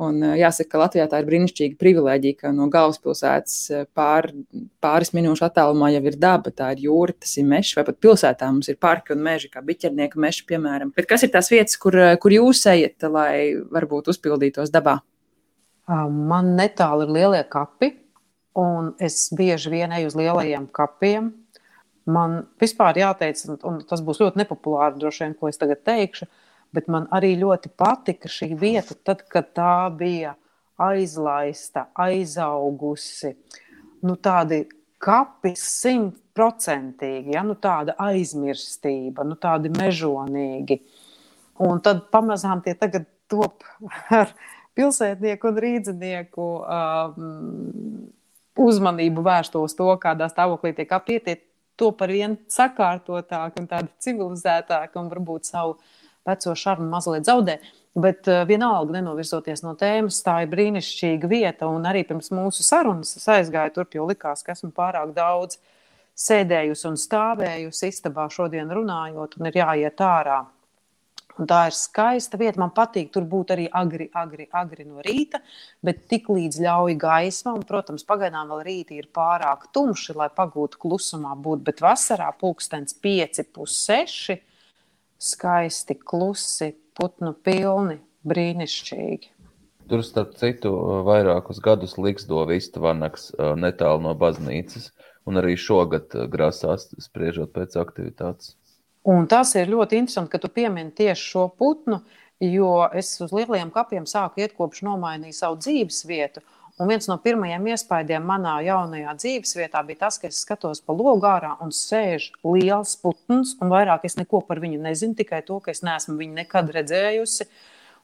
Un 0.00 0.22
jāsaka, 0.24 0.70
ka 0.72 0.78
Latvijā 0.80 1.04
tā 1.12 1.18
ir 1.20 1.26
brīnišķīga 1.28 1.76
privilēģija, 1.76 2.36
ka 2.38 2.52
no 2.56 2.70
galvaspilsētas 2.72 3.56
pār, 3.92 4.30
pāris 4.80 5.12
minūšu 5.12 5.44
attālumā 5.44 5.90
jau 5.92 6.00
ir 6.08 6.16
daba, 6.16 6.52
tā 6.56 6.70
ir 6.72 6.86
jūra, 6.86 7.12
tas 7.20 7.34
ir 7.36 7.44
mežs, 7.50 7.74
vai 7.76 7.84
pat 7.84 7.98
pilsētā 8.00 8.48
mums 8.48 8.72
ir 8.72 8.78
parki 8.80 9.12
un 9.12 9.20
meži, 9.26 9.50
kā 9.52 9.60
biķernieka 9.66 10.22
meži, 10.24 10.46
piemēram. 10.48 10.94
Bet 10.96 11.10
kas 11.10 11.26
ir 11.26 11.34
tās 11.34 11.52
vietas, 11.52 11.76
kur, 11.82 11.98
kur 12.22 12.32
jūs 12.32 12.64
ejat, 12.72 13.04
lai 13.12 13.52
varbūt 13.76 14.08
uzpildītos 14.14 14.72
dabā? 14.72 15.02
Man 15.90 16.54
netālu 16.56 17.04
ir 17.04 17.14
lielie 17.18 17.44
kapi, 17.52 17.92
un 18.60 18.92
es 19.00 19.28
bieži 19.36 19.72
vien 19.72 19.92
eju 19.96 20.10
uz 20.10 20.18
lielajiem 20.18 20.68
kapiem. 20.76 21.32
Man 22.10 22.44
vispār 22.60 22.98
jāteic, 22.98 23.40
un 23.66 23.80
tas 23.88 24.02
būs 24.04 24.20
ļoti 24.22 24.40
nepopulāri, 24.40 24.98
droši 25.00 25.24
vien, 25.24 25.34
ko 25.38 25.50
es 25.50 25.60
tagad 25.60 25.82
teikšu, 25.86 26.28
bet 26.74 26.88
man 26.90 27.06
arī 27.14 27.34
ļoti 27.38 27.72
patika 27.78 28.30
šī 28.30 28.52
vieta, 28.58 28.96
tad, 29.04 29.24
kad 29.30 29.52
tā 29.56 29.74
bija 29.94 30.34
aizlaista, 30.80 31.88
aizaugusi. 32.00 33.34
Nu, 34.06 34.16
tādi 34.16 34.62
kapi 35.00 35.52
simtprocentīgi, 35.58 37.34
ja? 37.36 37.44
nu, 37.46 37.56
tāda 37.60 37.96
aizmirstība, 38.00 39.26
nu, 39.28 39.36
tādi 39.40 39.72
mežonīgi. 39.76 40.80
Un 41.60 41.82
tad 41.84 42.06
pamazām 42.12 42.62
tie 42.64 42.74
tagad 42.80 43.04
top 43.30 43.64
ar 44.20 44.32
pilsētnieku 44.78 45.50
un 45.50 45.60
rīdzinieku 45.64 46.48
um, 46.60 48.08
uzmanību 48.58 49.22
vērst 49.26 49.56
uz 49.60 49.74
to, 49.78 49.88
kādā 50.02 50.28
stāvoklī 50.30 50.74
tiek 50.76 50.92
apietiet, 50.92 51.44
to 51.80 51.90
par 51.96 52.12
vien 52.12 52.36
sakārtotāk 52.50 53.58
un 53.60 53.68
tādu 53.70 53.88
civilizētāk 54.04 54.96
un 55.00 55.08
varbūt 55.12 55.48
savu 55.48 55.78
veco 56.28 56.54
šarmu 56.56 56.88
mazliet 56.90 57.28
zaudē. 57.28 57.58
Bet 58.00 58.28
uh, 58.30 58.44
vienalga, 58.46 58.94
nenovirzoties 58.98 59.64
no 59.64 59.72
tēmas, 59.78 60.20
tā 60.22 60.36
ir 60.44 60.52
brīnišķīga 60.52 61.30
vieta. 61.30 61.70
Un 61.72 61.88
arī 61.90 62.04
pirms 62.06 62.30
mūsu 62.34 62.62
sarunas 62.62 63.16
es 63.18 63.26
aizgāju 63.26 63.74
turp, 63.80 63.96
jo 63.96 64.06
likās, 64.06 64.44
ka 64.46 64.54
esmu 64.54 64.70
pārāk 64.76 65.14
daudz 65.16 65.58
sēdējusi 66.20 66.86
un 66.90 67.00
stāvējusi 67.00 67.90
istabā 67.90 68.28
šodien 68.30 68.70
runājot, 68.76 69.38
un 69.40 69.50
ir 69.50 69.58
jāiet 69.62 70.04
ārā. 70.06 70.44
Un 71.40 71.48
tā 71.48 71.62
ir 71.70 71.76
skaista 71.76 72.36
vieta. 72.40 72.60
Man 72.60 72.74
patīk 72.76 73.08
tur 73.14 73.24
būt 73.28 73.54
arī 73.54 73.64
agri, 73.72 74.10
agri, 74.12 74.44
agri 74.52 74.84
no 74.84 75.00
rīta, 75.04 75.40
bet 75.84 76.04
tik 76.10 76.28
līdz 76.28 76.60
ļauj 76.66 76.98
gaisma. 77.00 77.54
Un, 77.56 77.64
protams, 77.68 78.04
pagaidām 78.08 78.52
vēl 78.52 78.62
rītī 78.66 79.00
ir 79.00 79.08
pārāk 79.16 79.70
tumši, 79.72 80.18
lai 80.20 80.28
pagūtu 80.36 80.80
klusumā 80.82 81.32
būt. 81.40 81.64
Bet 81.64 81.80
vasarā 81.84 82.28
pulkstenis 82.36 82.98
5, 83.00 83.42
6, 83.56 84.38
skaisti, 85.20 85.96
klusi, 85.96 86.74
putnu 87.00 87.32
pilni, 87.32 88.00
brīnišķīgi. 88.28 89.36
Tur, 89.90 90.04
starp 90.06 90.36
citu, 90.38 90.70
vairākus 91.08 91.58
gadus 91.64 91.96
Ligzdo 91.98 92.44
Vistvanaks 92.46 93.32
netālu 93.58 94.04
no 94.04 94.12
baznīcas, 94.14 94.92
un 95.26 95.40
arī 95.40 95.56
šogad 95.58 96.14
grasās 96.30 96.90
spriežot 97.02 97.50
pēc 97.56 97.74
aktivitātes. 97.80 98.54
Un 99.08 99.28
tas 99.30 99.54
ir 99.56 99.70
ļoti 99.72 99.96
interesanti, 99.96 100.32
ka 100.34 100.40
tu 100.42 100.50
piemini 100.52 100.92
tieši 100.92 101.28
šo 101.32 101.46
putnu, 101.56 102.02
jo 102.44 102.72
es 102.96 103.14
uz 103.24 103.32
lielajiem 103.32 103.70
kapiem 103.72 104.08
sāku 104.08 104.42
iet 104.42 104.56
kopš 104.56 104.82
nomainīju 104.84 105.36
savu 105.36 105.60
dzīves 105.60 106.04
vietu. 106.08 106.42
Un 106.80 106.88
viens 106.88 107.04
no 107.10 107.18
pirmajiem 107.20 107.66
iespaidiem 107.74 108.24
manā 108.24 108.54
jaunajā 108.64 109.12
dzīvesvietā 109.18 109.82
bija 109.84 110.06
tas, 110.06 110.16
ka 110.20 110.30
es 110.30 110.38
skatos 110.44 110.80
pa 110.84 110.94
logu 110.96 111.28
ārā 111.28 111.50
un 111.60 111.72
sēž 111.76 112.30
liels 112.46 112.94
putns, 113.02 113.52
un 113.60 113.72
vairāk 113.72 114.06
es 114.08 114.16
neko 114.16 114.40
par 114.48 114.62
viņu 114.62 114.80
nezinu, 114.86 115.16
tikai 115.18 115.42
to, 115.44 115.58
ka 115.60 115.74
es 115.74 115.84
neesmu 115.84 116.16
viņu 116.20 116.38
nekad 116.38 116.72
redzējusi. 116.76 117.48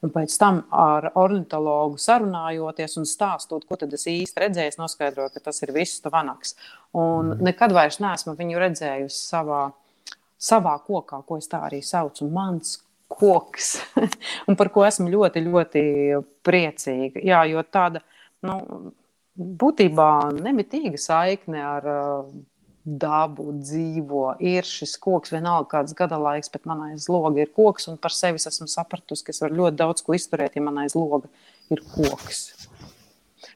Un 0.05 0.13
pēc 0.13 0.35
tam 0.37 0.59
ar 0.69 1.07
ornitologu 1.17 1.97
sarunājoties 1.97 2.99
un 3.01 3.09
stāstot, 3.09 3.65
ko 3.65 3.79
tad 3.81 3.95
es 3.97 4.05
īsti 4.11 4.43
redzēju, 4.43 4.77
noskaidroju, 4.77 5.33
ka 5.33 5.41
tas 5.49 5.63
ir 5.65 5.73
viss 5.73 6.05
vanaks. 6.05 6.53
Un 6.93 7.33
mm. 7.33 7.41
nekad 7.49 7.73
vairs 7.73 7.97
neesmu 8.03 8.37
viņu 8.37 8.61
redzējusi 8.61 9.17
savā, 9.17 9.63
savā 10.37 10.75
kokā, 10.85 11.21
ko 11.27 11.39
es 11.41 11.49
tā 11.49 11.63
arī 11.67 11.81
saucu. 11.85 12.27
Mans 12.31 12.77
koks, 13.07 13.77
un 14.49 14.57
par 14.59 14.71
ko 14.73 14.85
esmu 14.87 15.09
ļoti, 15.11 15.43
ļoti 15.47 15.83
priecīga. 16.45 17.23
Jā, 17.23 17.43
jo 17.49 17.63
tāda 17.63 18.03
nu, 18.45 18.59
būtībā 19.37 20.11
nemitīga 20.37 20.99
saikne 21.01 21.63
ar 21.63 21.89
dabu 22.87 23.51
dzīvo. 23.57 24.37
Ir 24.43 24.67
šis 24.67 24.95
koks, 25.03 25.33
vienalga 25.35 25.67
kāds 25.75 25.95
gada 25.97 26.19
laiks, 26.21 26.51
bet 26.53 26.67
manā 26.69 26.93
aiz 26.93 27.09
loga 27.11 27.43
ir 27.43 27.51
koks, 27.55 27.89
un 27.91 27.99
par 28.01 28.15
sevi 28.15 28.39
esmu 28.39 28.69
sapratusi, 28.71 29.25
ka 29.27 29.35
es 29.35 29.43
varu 29.43 29.61
ļoti 29.61 29.79
daudz 29.81 30.05
ko 30.05 30.15
izturēt, 30.15 30.55
ja 30.55 30.63
manā 30.63 30.87
aiz 30.87 30.95
loga 30.95 31.27
ir 31.73 31.83
koks. 31.91 32.45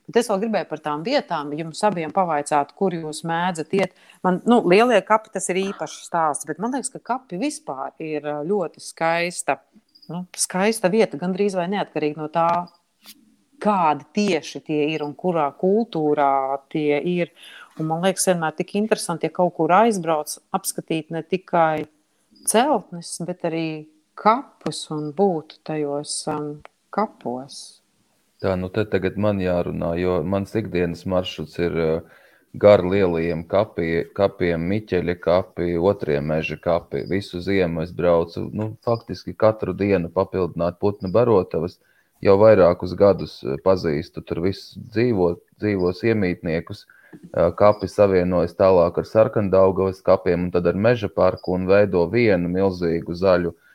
Bet 0.09 0.23
es 0.23 0.29
vēl 0.31 0.41
gribēju 0.41 0.67
par 0.69 0.81
tām 0.83 1.03
vietām, 1.05 1.51
jums 1.55 1.83
abiem 1.87 2.11
pavaicāt, 2.15 2.73
kur 2.77 2.95
jūs 2.95 3.21
mēdzat 3.27 3.73
iet. 3.77 3.95
Man, 4.25 4.41
nu, 4.49 4.59
lielie 4.67 4.99
kapi 5.05 5.31
tas 5.35 5.47
ir 5.53 5.61
īpašs 5.61 6.01
stāsts, 6.09 6.47
bet 6.49 6.59
man 6.59 6.73
liekas, 6.75 6.91
ka 6.95 7.03
kapi 7.13 7.39
vispār 7.41 7.93
ir 8.01 8.25
ļoti 8.47 8.83
skaista, 8.83 9.59
nu, 10.11 10.25
skaista 10.37 10.91
vieta, 10.91 11.19
gandrīz 11.21 11.55
vai 11.59 11.69
neatkarīgi 11.71 12.19
no 12.19 12.27
tā, 12.33 12.49
kādi 13.61 14.07
tieši 14.17 14.63
tie 14.65 14.81
ir 14.95 15.05
un 15.05 15.13
kurā 15.17 15.47
kultūrā 15.61 16.59
tie 16.73 16.97
ir. 16.97 17.31
Un 17.79 17.87
man 17.89 18.03
liekas, 18.05 18.27
vienmēr 18.29 18.55
tik 18.57 18.75
interesanti, 18.79 19.29
ja 19.29 19.35
kaut 19.35 19.55
kur 19.57 19.71
aizbrauc, 19.75 20.33
apskatīt 20.55 21.13
ne 21.13 21.21
tikai 21.23 21.85
celtnes, 22.49 23.13
bet 23.27 23.45
arī 23.47 23.67
kapus 24.17 24.83
un 24.93 25.11
būt 25.17 25.61
tajos 25.67 26.15
um, 26.31 26.57
kapos. 26.93 27.80
Tā, 28.41 28.55
nu 28.57 28.71
te 28.73 28.81
tagad 28.89 29.17
man 29.21 29.37
jārunā, 29.37 29.91
jo 30.01 30.13
mans 30.33 30.55
ikdienas 30.57 31.03
maršruts 31.11 31.59
ir 31.61 31.75
uh, 31.81 32.21
gar 32.63 32.81
lielajiem 32.81 33.43
kapi, 33.51 33.89
kapiem, 34.17 34.63
Miķeļa 34.71 35.15
kapi, 35.21 35.67
otriem 35.91 36.25
meža 36.31 36.57
kapi. 36.63 37.03
Visu 37.11 37.43
ziemu 37.45 37.83
es 37.83 37.91
braucu, 37.99 38.47
nu, 38.61 38.67
faktiski 38.87 39.35
katru 39.45 39.75
dienu 39.77 40.09
papildināt 40.15 40.79
putnu 40.81 41.13
barotavas. 41.13 41.77
Jau 42.25 42.39
vairākus 42.41 42.97
gadus 42.97 43.37
uh, 43.45 43.61
pazīstu 43.61 44.25
tur 44.25 44.41
visus 44.47 44.73
dzīvo, 44.97 45.35
dzīvos 45.61 46.01
iemītniekus. 46.09 46.87
Uh, 46.87 47.51
kapi 47.61 47.91
savienojas 47.93 48.57
tālāk 48.57 48.97
ar 49.03 49.11
sarkandaugavas 49.13 50.01
kapiem 50.01 50.47
un 50.47 50.53
tad 50.57 50.73
ar 50.73 50.81
meža 50.89 51.13
parku 51.13 51.53
un 51.59 51.69
veido 51.69 52.07
vienu 52.09 52.49
milzīgu 52.57 53.21
zaļu 53.21 53.53
uh, 53.53 53.70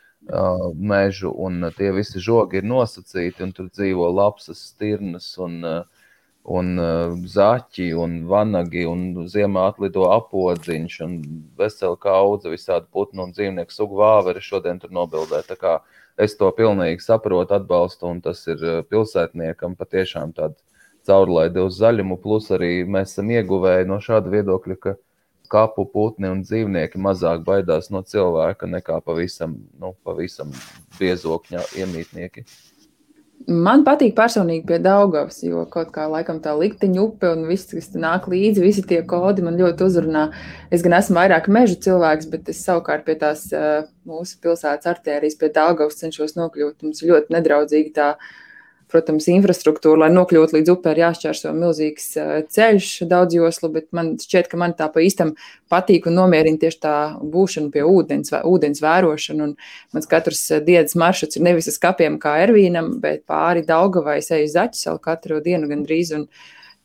mežu. 0.74 1.30
Un 1.36 1.70
tie 1.76 1.92
visi 1.92 2.20
žogi 2.20 2.60
ir 2.60 2.64
nosacīti 2.66 3.44
un 3.44 3.52
tur 3.52 3.68
dzīvo 3.70 4.08
lapsas, 4.14 4.58
stirnas 4.72 5.36
un, 5.38 5.62
uh, 5.64 6.06
un 6.46 6.78
uh, 6.78 7.14
zaķi 7.26 7.92
un 7.94 8.24
vanagi 8.26 8.86
un 8.86 9.26
ziemā 9.28 9.68
atlido 9.70 10.10
apodziņš 10.10 11.00
un 11.06 11.16
vesela 11.58 11.96
kaudze 11.96 12.50
visādi 12.50 12.86
putnu 12.92 13.26
un 13.26 13.32
dzīvnieku 13.32 13.72
sugu 13.72 13.98
vāveri 14.02 14.42
šodien 14.42 14.78
tur 14.78 14.90
nobildē. 14.90 15.42
Tā 15.46 15.56
kā 15.56 15.78
es 16.18 16.36
to 16.36 16.50
pilnīgi 16.50 17.02
saprotu, 17.02 17.54
atbalstu 17.54 18.10
un 18.10 18.20
tas 18.20 18.46
ir 18.46 18.62
pilsētniekam 18.90 19.76
patiešām 19.76 20.32
tāds 20.34 20.62
caurlaidi 21.06 21.62
uz 21.62 21.78
zaļumu, 21.78 22.18
plus 22.18 22.50
arī 22.50 22.82
mēs 22.82 23.12
esam 23.14 23.30
ieguvēji 23.30 23.86
no 23.86 24.00
šāda 24.02 24.32
viedokļa, 24.32 24.76
ka 24.82 24.96
kapu 25.50 25.86
putni 25.92 26.30
un 26.30 26.44
dzīvnieki 26.44 27.00
mazāk 27.02 27.44
baidās 27.46 27.90
no 27.94 28.02
cilvēka 28.06 28.68
nekā 28.70 29.00
pavisam, 29.06 29.56
nu, 29.80 29.94
pavisam 30.06 30.54
biezokņa 30.98 31.66
iemītnieki. 31.80 32.46
Man 33.46 33.82
patīk 33.84 34.14
personīgi 34.16 34.64
pie 34.66 34.78
Daugavas, 34.82 35.42
jo 35.44 35.66
kaut 35.70 35.90
kā 35.94 36.06
laikam 36.08 36.38
tā 36.42 36.54
likteņa 36.56 37.02
upe 37.02 37.28
un 37.34 37.44
viss, 37.46 37.68
kas 37.68 37.92
nāk 37.92 38.24
līdzi, 38.32 38.62
visi 38.64 38.82
tie 38.82 39.02
kodi 39.06 39.44
man 39.44 39.58
ļoti 39.60 39.84
uzrunā. 39.86 40.24
Es 40.72 40.82
gan 40.82 40.96
esmu 40.96 41.18
vairāk 41.20 41.50
meža 41.52 41.76
cilvēks, 41.84 42.30
bet 42.32 42.48
es 42.50 42.64
savukārt 42.64 43.04
pie 43.06 43.18
tās 43.20 43.44
mūsu 44.08 44.40
pilsētas 44.42 44.88
artērijas, 44.94 45.36
pie 45.38 45.52
Daugavas 45.52 46.00
cenšos 46.00 46.34
nokļūt. 46.40 46.80
Mums 46.88 47.04
ļoti 47.04 47.36
nedraudzīgi 47.36 47.94
tā 48.00 48.08
uh, 48.16 48.32
protams, 48.92 49.26
infrastruktūra, 49.30 50.04
lai 50.04 50.10
nokļūtu 50.14 50.56
līdz 50.56 50.72
upē, 50.76 50.92
ir 50.94 51.02
jāšķērso 51.02 51.52
milzīgs 51.56 52.08
ceļš, 52.54 52.90
daudz 53.10 53.36
joslu, 53.36 53.70
bet 53.74 53.88
man 53.96 54.14
šķiet, 54.22 54.48
ka 54.52 54.60
man 54.60 54.76
tā 54.78 54.88
pa 54.92 55.02
īstam 55.04 55.34
patīk 55.72 56.06
un 56.06 56.18
nomierina 56.20 56.60
tieši 56.62 56.80
tā 56.82 56.96
būšana 57.34 57.72
pie 57.74 57.82
ūdens, 57.86 58.32
vai 58.34 58.42
ūdens 58.46 58.82
vērošana. 58.84 59.48
Un 59.48 59.96
mans 59.96 60.10
katrs 60.10 60.44
dienas 60.66 60.96
maršruts 60.98 61.38
ir 61.38 61.46
nevis 61.48 61.70
uz 61.72 61.80
kapiem 61.82 62.20
kā 62.22 62.36
Ervīnam, 62.44 62.96
bet 63.02 63.24
pāri 63.28 63.66
Daugavai 63.66 64.20
eju 64.22 64.52
zaķu 64.54 64.80
savu 64.80 65.02
katru 65.02 65.42
dienu 65.44 65.70
gandrīz. 65.70 66.14
Un 66.16 66.28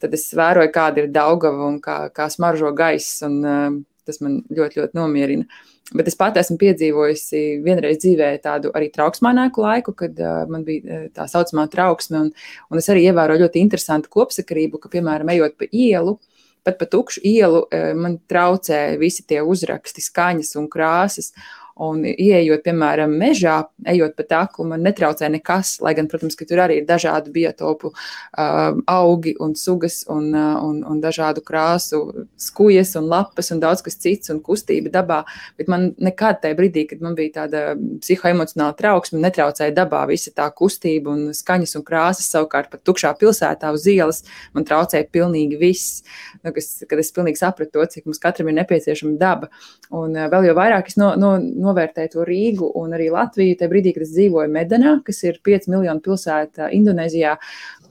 tad 0.01 0.17
es 0.17 0.25
vēroju, 0.33 0.73
kāda 0.73 1.03
ir 1.03 1.13
Daugava 1.13 1.69
un 1.69 1.77
kā, 1.83 2.03
kā 2.15 2.29
smaržo 2.33 2.73
gaiss, 2.77 3.21
un 3.27 3.37
uh, 3.45 3.67
tas 4.09 4.21
man 4.25 4.41
ļoti, 4.49 4.81
ļoti 4.81 4.97
nomierina. 4.97 5.61
Bet 5.91 6.08
es 6.08 6.15
pat 6.15 6.38
esmu 6.39 6.56
piedzīvojusi 6.62 7.41
vienreiz 7.65 7.97
dzīvē 7.99 8.32
tādu 8.43 8.71
arī 8.77 8.88
trauksmānāku 8.93 9.63
laiku, 9.65 9.93
kad 9.97 10.19
uh, 10.23 10.43
man 10.51 10.63
bija 10.67 11.06
tā 11.15 11.27
saucamā 11.27 11.65
trauksme. 11.71 12.27
Un, 12.27 12.30
un 12.71 12.82
es 12.82 12.88
arī 12.91 13.08
ievēroju 13.10 13.43
ļoti 13.45 13.63
interesantu 13.63 14.12
kopsakarību, 14.13 14.80
ka, 14.80 14.91
piemēram, 14.93 15.34
ejot 15.36 15.58
pa 15.60 15.67
ielu, 15.67 16.15
pat 16.63 16.77
pa 16.77 16.86
tukšu 16.86 17.23
ielu, 17.25 17.63
man 17.97 18.19
traucē 18.30 18.82
visi 19.01 19.25
tie 19.27 19.41
uzraksti, 19.41 20.04
skaņas 20.06 20.54
un 20.62 20.67
krāsas. 20.71 21.32
Un, 21.81 22.03
ieejot, 22.05 22.62
piemēram, 22.65 23.13
mežā, 23.17 23.55
ejot 23.88 24.17
pa 24.17 24.25
taku, 24.27 24.65
man 24.67 24.84
netraucē 24.86 25.29
nekas. 25.31 25.77
Lai 25.81 25.93
gan, 25.97 26.10
protams, 26.12 26.36
ka 26.38 26.45
tur 26.47 26.60
arī 26.63 26.81
ir 26.81 26.88
dažādu 26.89 27.31
biotopu 27.34 27.93
uh, 27.93 28.75
augi 28.91 29.34
un 29.41 29.55
sugas 29.55 30.01
un, 30.12 30.27
uh, 30.36 30.60
un, 30.65 30.81
un 30.88 30.99
dažādu 31.01 31.43
krāsu 31.45 32.01
skujas 32.41 32.93
un 32.99 33.07
lapas 33.12 33.51
un 33.55 33.62
daudz 33.63 33.84
kas 33.86 33.97
cits 34.01 34.34
un 34.34 34.41
kustība 34.43 34.91
dabā. 34.93 35.21
Bet 35.57 35.71
man 35.71 35.91
nekad 36.01 36.41
tajā 36.43 36.57
brīdī, 36.60 36.86
kad 36.89 37.01
man 37.03 37.15
bija 37.17 37.41
tāda 37.41 37.63
psihoemocionāla 38.03 38.75
trauksme, 38.77 39.21
netraucēja 39.23 39.75
dabā 39.79 40.03
visa 40.12 40.34
tā 40.36 40.49
kustība 40.53 41.15
un 41.15 41.31
skaņas 41.38 41.77
un 41.79 41.88
krāsas. 41.88 42.29
Savukārt 42.31 42.71
pat 42.73 42.84
tukšā 42.88 43.13
pilsētā 43.19 43.71
uz 43.73 43.88
ielas 43.89 44.23
man 44.55 44.67
traucēja 44.67 45.07
pilnīgi 45.12 45.60
viss. 45.62 46.03
Nu, 46.43 46.53
kas, 46.55 46.73
kad 46.89 46.99
es 47.01 47.12
pilnīgi 47.15 47.41
sapratu 47.41 47.79
to, 47.79 47.88
cik 47.95 48.07
mums 48.10 48.21
katram 48.21 48.51
ir 48.51 48.60
nepieciešama 48.60 49.17
daba. 49.21 49.51
Un 49.89 50.15
uh, 50.17 50.27
vēl 50.31 50.51
jau 50.51 50.57
vairāk 50.57 50.91
es 50.91 50.99
no, 50.99 51.13
no, 51.19 51.36
novērtēju 51.63 52.13
to 52.15 52.26
Rīgu 52.28 52.71
un 52.82 52.95
arī 52.97 53.10
Latviju. 53.13 53.58
Tajā 53.60 53.71
brīdī, 53.71 53.93
kad 53.95 54.06
es 54.06 54.13
dzīvoju 54.15 54.52
Medanā, 54.52 54.95
kas 55.06 55.21
ir 55.28 55.39
5 55.45 55.69
miljonu 55.71 56.04
pilsēta 56.06 56.71
Indonēzijā, 56.76 57.36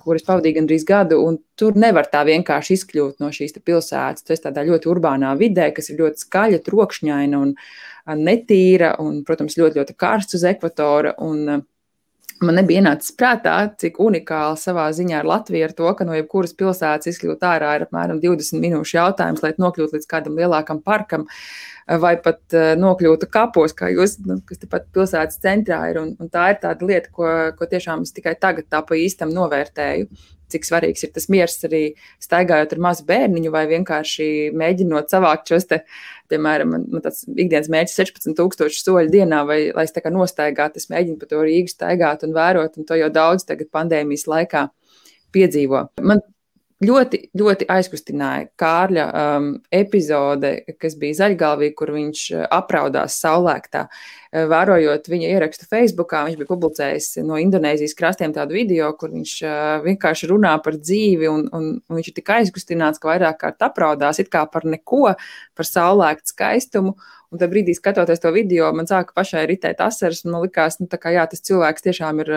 kuras 0.00 0.24
pavadīju 0.26 0.58
gandrīz 0.60 0.84
gadu, 0.88 1.20
un 1.26 1.38
tur 1.60 1.76
nevar 1.78 2.08
tā 2.12 2.22
vienkārši 2.28 2.78
izkļūt 2.78 3.20
no 3.22 3.30
šīs 3.34 3.58
pilsētas. 3.58 4.26
Tas 4.26 4.44
tādā 4.46 4.64
ļoti 4.68 4.90
urbānā 4.90 5.34
vidē, 5.40 5.70
kas 5.76 5.92
ir 5.92 6.00
ļoti 6.00 6.24
skaļa, 6.24 6.62
trokšņaina 6.66 7.42
un 7.44 7.54
netīra, 8.20 8.94
un, 9.02 9.20
protams, 9.26 9.58
ļoti, 9.60 9.80
ļoti 9.82 9.98
karsts 10.00 10.40
uz 10.40 10.46
ekvatora. 10.50 11.14
Un, 11.22 11.62
Man 12.40 12.56
nebija 12.56 12.80
ienācis 12.80 13.12
prātā, 13.20 13.54
cik 13.76 13.98
unikāli 14.00 14.56
savā 14.56 14.86
ziņā 14.96 15.18
ir 15.20 15.26
Latvija 15.28 15.66
ar 15.68 15.74
to, 15.76 15.90
ka 15.96 16.06
no 16.08 16.14
jebkuras 16.16 16.54
pilsētas 16.56 17.10
izkļūt 17.12 17.44
ārā 17.44 17.74
ir 17.76 17.84
apmēram 17.84 18.22
20 18.22 18.62
minūšu 18.62 18.96
jautājums, 18.96 19.42
lai 19.44 19.52
nokļūtu 19.60 19.98
līdz 19.98 20.08
kādam 20.08 20.40
lielākam 20.40 20.80
parkam. 20.80 21.26
Uh, 21.28 21.80
vai 21.98 22.14
pat 22.22 22.40
uh, 22.54 22.72
nokļūtu 22.78 23.28
kapos, 23.32 23.74
kā 23.76 23.90
jūs, 23.90 24.18
nu, 24.26 24.38
kas 24.46 24.60
tepat 24.62 24.86
pilsētas 24.94 25.40
centrā 25.42 25.80
ir. 25.90 26.00
Un, 26.02 26.12
un 26.20 26.30
tā 26.30 26.50
ir 26.52 26.60
tāda 26.62 26.86
lieta, 26.86 27.10
ko, 27.14 27.30
ko 27.56 27.70
tiešām 27.70 28.04
es 28.06 28.14
tikai 28.14 28.36
tagad 28.38 28.68
tā 28.70 28.82
pa 28.86 28.98
īstam 28.98 29.32
novērtēju. 29.34 30.10
Cik 30.52 30.66
svarīgs 30.66 31.04
ir 31.06 31.12
tas 31.14 31.28
miers 31.32 31.58
arī 31.68 31.82
staigājot 32.22 32.74
ar 32.76 32.82
mazu 32.86 33.06
bērniņu 33.08 33.52
vai 33.54 33.64
vienkārši 33.70 34.28
mēģinot 34.56 35.12
savākt 35.12 35.52
šos 35.52 35.68
te, 35.70 35.80
piemēram, 36.32 36.74
man, 36.74 36.88
man 36.90 37.04
tāds 37.04 37.24
ikdienas 37.30 37.70
mērķis 37.72 37.98
16,000 38.02 38.80
soļu 38.80 39.12
dienā, 39.14 39.44
vai 39.48 39.60
lai 39.76 39.86
es 39.86 39.94
tā 39.96 40.02
kā 40.04 40.12
nostaigātu, 40.14 40.82
es 40.82 40.90
mēģinu 40.92 41.20
pa 41.20 41.30
to 41.30 41.44
Rīgu 41.46 41.72
staigāt 41.72 42.26
un 42.26 42.36
vērot, 42.36 42.76
un 42.78 42.88
to 42.88 42.98
jau 42.98 43.10
daudz 43.14 43.46
tagad 43.48 43.72
pandēmijas 43.74 44.28
laikā 44.30 44.66
piedzīvo. 45.34 45.86
Man 46.06 46.22
ļoti, 46.84 47.18
ļoti 47.36 47.66
aizkustināja 47.70 48.48
Kārļa 48.60 49.04
um, 49.10 49.50
epizode, 49.74 50.52
kas 50.80 50.96
bija 51.00 51.18
Zaļgalvī, 51.18 51.70
kur 51.76 51.92
viņš 51.94 52.22
uh, 52.32 52.46
apraudās 52.56 53.18
saulēktā. 53.20 53.84
Uh, 53.86 54.46
vērojot 54.50 55.10
viņa 55.12 55.30
ierakstu 55.34 55.68
Facebookā, 55.68 56.24
viņš 56.26 56.40
bija 56.40 56.50
publicējis 56.50 57.10
no 57.28 57.38
Indonēzijas 57.42 57.96
krastiem 57.98 58.34
tādu 58.36 58.56
video, 58.56 58.90
kur 58.96 59.12
viņš 59.12 59.36
uh, 59.44 59.54
vienkārši 59.84 60.32
runā 60.32 60.56
par 60.64 60.80
dzīvi, 60.80 61.28
un, 61.28 61.46
un, 61.52 61.70
un 61.80 62.00
viņš 62.00 62.12
ir 62.12 62.18
tik 62.20 62.34
aizkustināts, 62.38 63.02
ka 63.02 63.12
vairāk 63.12 63.40
kārt 63.44 63.68
apraudās 63.68 64.22
it 64.22 64.32
kā 64.32 64.46
par 64.48 64.64
neko, 64.68 65.14
par 65.56 65.68
saulēktu 65.68 66.32
skaistumu. 66.32 66.96
Un 67.30 67.38
tajā 67.38 67.50
brīdī, 67.52 67.76
skatoties 67.78 68.18
to 68.18 68.32
video, 68.34 68.72
man 68.74 68.88
sāka 68.90 69.14
pašai 69.14 69.44
ritēt 69.46 69.78
asaras. 69.84 70.24
Man 70.26 70.42
likās, 70.42 70.80
nu, 70.80 70.88
ka 70.90 71.12
jā, 71.14 71.22
tas 71.30 71.44
cilvēks 71.46 71.84
tiešām 71.84 72.24
ir 72.24 72.32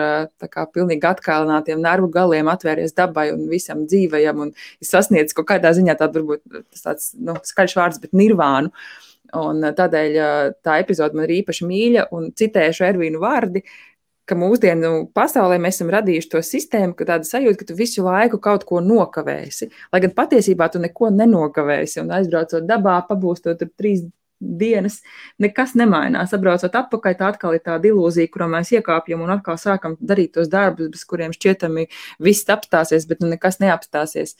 kā, 0.46 0.66
pilnīgi 0.70 1.08
atkalinātiem 1.08 1.82
nervu 1.82 2.12
galiem, 2.14 2.46
atvērties 2.52 2.94
dabai 2.94 3.32
un 3.34 3.48
visam 3.50 3.82
dzīvajam. 3.90 4.44
Un 4.46 4.52
ir 4.54 4.86
sasniedzis 4.86 5.34
kaut 5.34 5.48
kādā 5.50 5.74
ziņā 5.74 5.98
tādu, 5.98 6.22
varbūt 6.22 6.78
tāds 6.78 7.10
nu, 7.18 7.34
skaļš 7.42 7.76
vārds, 7.80 8.00
bet 8.04 8.14
nirvānu. 8.14 8.70
Un 9.34 9.66
tādēļ 9.74 10.20
tā 10.62 10.78
epizode 10.84 11.18
man 11.18 11.26
ir 11.26 11.40
īpaši 11.40 11.66
mīļa 11.66 12.08
un 12.14 12.30
citēšu 12.38 12.86
Ervīnu 12.92 13.26
vārdi. 13.26 13.66
Ka 14.30 14.38
mūsdienu 14.38 15.08
pasaulē 15.12 15.58
mēs 15.60 15.80
esam 15.80 15.90
radījuši 15.92 16.30
to 16.32 16.40
sistēmu, 16.46 16.94
ka 16.96 17.10
tāda 17.10 17.26
sajūta, 17.26 17.58
ka 17.60 17.66
tu 17.68 17.74
visu 17.76 18.06
laiku 18.06 18.38
kaut 18.40 18.62
ko 18.68 18.78
nokavēsi. 18.80 19.74
Lai 19.92 20.06
gan 20.06 20.14
patiesībā 20.16 20.70
tu 20.70 20.80
neko 20.80 21.10
nenokavēsi. 21.12 22.04
Un 22.06 22.14
aizbraucot 22.14 22.64
dabā, 22.70 23.02
pabūstot 23.10 23.58
tur 23.58 23.74
trīs 23.74 24.06
dienas 24.40 25.00
nekas 25.40 25.74
nemainās. 25.78 26.34
Atbraucot 26.36 26.74
atpakaļ, 26.80 27.16
tā 27.18 27.30
atkal 27.32 27.56
ir 27.56 27.62
tāda 27.64 27.90
ilūzija, 27.90 28.30
kurā 28.32 28.48
mēs 28.50 28.72
iekāpjam 28.74 29.24
un 29.24 29.34
atkal 29.36 29.58
sākam 29.60 29.96
darīt 30.00 30.34
tos 30.36 30.50
darbus, 30.52 30.90
bez 30.92 31.04
kuriem 31.08 31.34
šķietami 31.34 31.86
viss 32.22 32.50
apstāsies, 32.50 33.08
bet 33.10 33.22
nu 33.24 33.30
nekas 33.32 33.60
neapstāsies. 33.62 34.36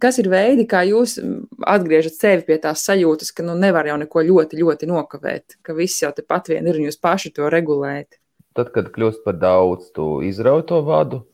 Kas 0.00 0.18
ir 0.18 0.30
veidi, 0.32 0.66
kā 0.66 0.82
jūs 0.88 1.18
atgriežat 1.70 2.16
sevi 2.16 2.46
pie 2.48 2.58
tās 2.62 2.82
sajūtas, 2.86 3.30
ka 3.34 3.46
nu 3.46 3.54
nevar 3.58 3.86
jau 3.86 3.98
neko 4.00 4.24
ļoti, 4.26 4.58
ļoti 4.62 4.90
nokavēt, 4.90 5.58
ka 5.62 5.76
viss 5.76 6.02
jau 6.02 6.10
tepat 6.14 6.50
vien 6.50 6.66
ir 6.66 6.80
un 6.80 6.88
jūs 6.88 6.98
paši 6.98 7.34
to 7.36 7.50
regulējat? 7.52 8.18
Tad, 8.54 8.70
kad 8.74 8.90
kļūst 8.94 9.24
par 9.26 9.38
daudz, 9.38 9.90
tu 9.94 10.18
izrauj 10.26 10.64
to 10.70 10.80
vadu, 10.86 11.24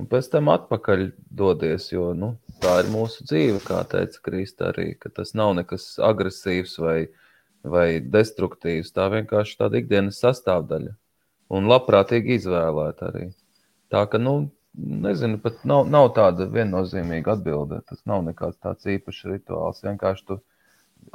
un 0.00 0.08
pēc 0.08 0.30
tam 0.32 0.48
atpakaļ 0.52 1.06
dodies, 1.36 1.90
jo 1.92 2.10
nu, 2.16 2.34
tā 2.60 2.78
ir 2.82 2.90
mūsu 2.92 3.24
dzīve, 3.24 3.60
kā 3.64 3.80
teica 3.88 4.20
Krista 4.24 4.70
arī, 4.70 4.92
tas 5.16 5.32
nav 5.36 5.54
nekas 5.56 5.94
agresīvs 6.04 6.76
vai 6.80 6.98
vai 7.64 8.00
destruktīvs. 8.00 8.92
Tā 8.96 9.08
vienkārši 9.12 9.58
tāda 9.60 9.80
ikdienas 9.80 10.20
sastāvdaļa 10.22 10.94
un 11.50 11.68
labprātīgi 11.70 12.38
izvēlēta 12.38 13.10
arī. 13.10 13.26
Tā 13.90 14.04
ka, 14.10 14.20
nu, 14.22 14.50
nezinu, 14.74 15.40
pat 15.42 15.64
nav, 15.68 15.88
nav 15.90 16.12
tāda 16.16 16.46
viennozīmīga 16.50 17.34
atbilde. 17.36 17.82
Tas 17.88 18.04
nav 18.08 18.22
nekāds 18.28 18.60
tāds 18.62 18.86
īpašs 18.86 19.26
rituāls. 19.32 19.82
Vienkārši 19.84 20.26
tu 20.30 20.38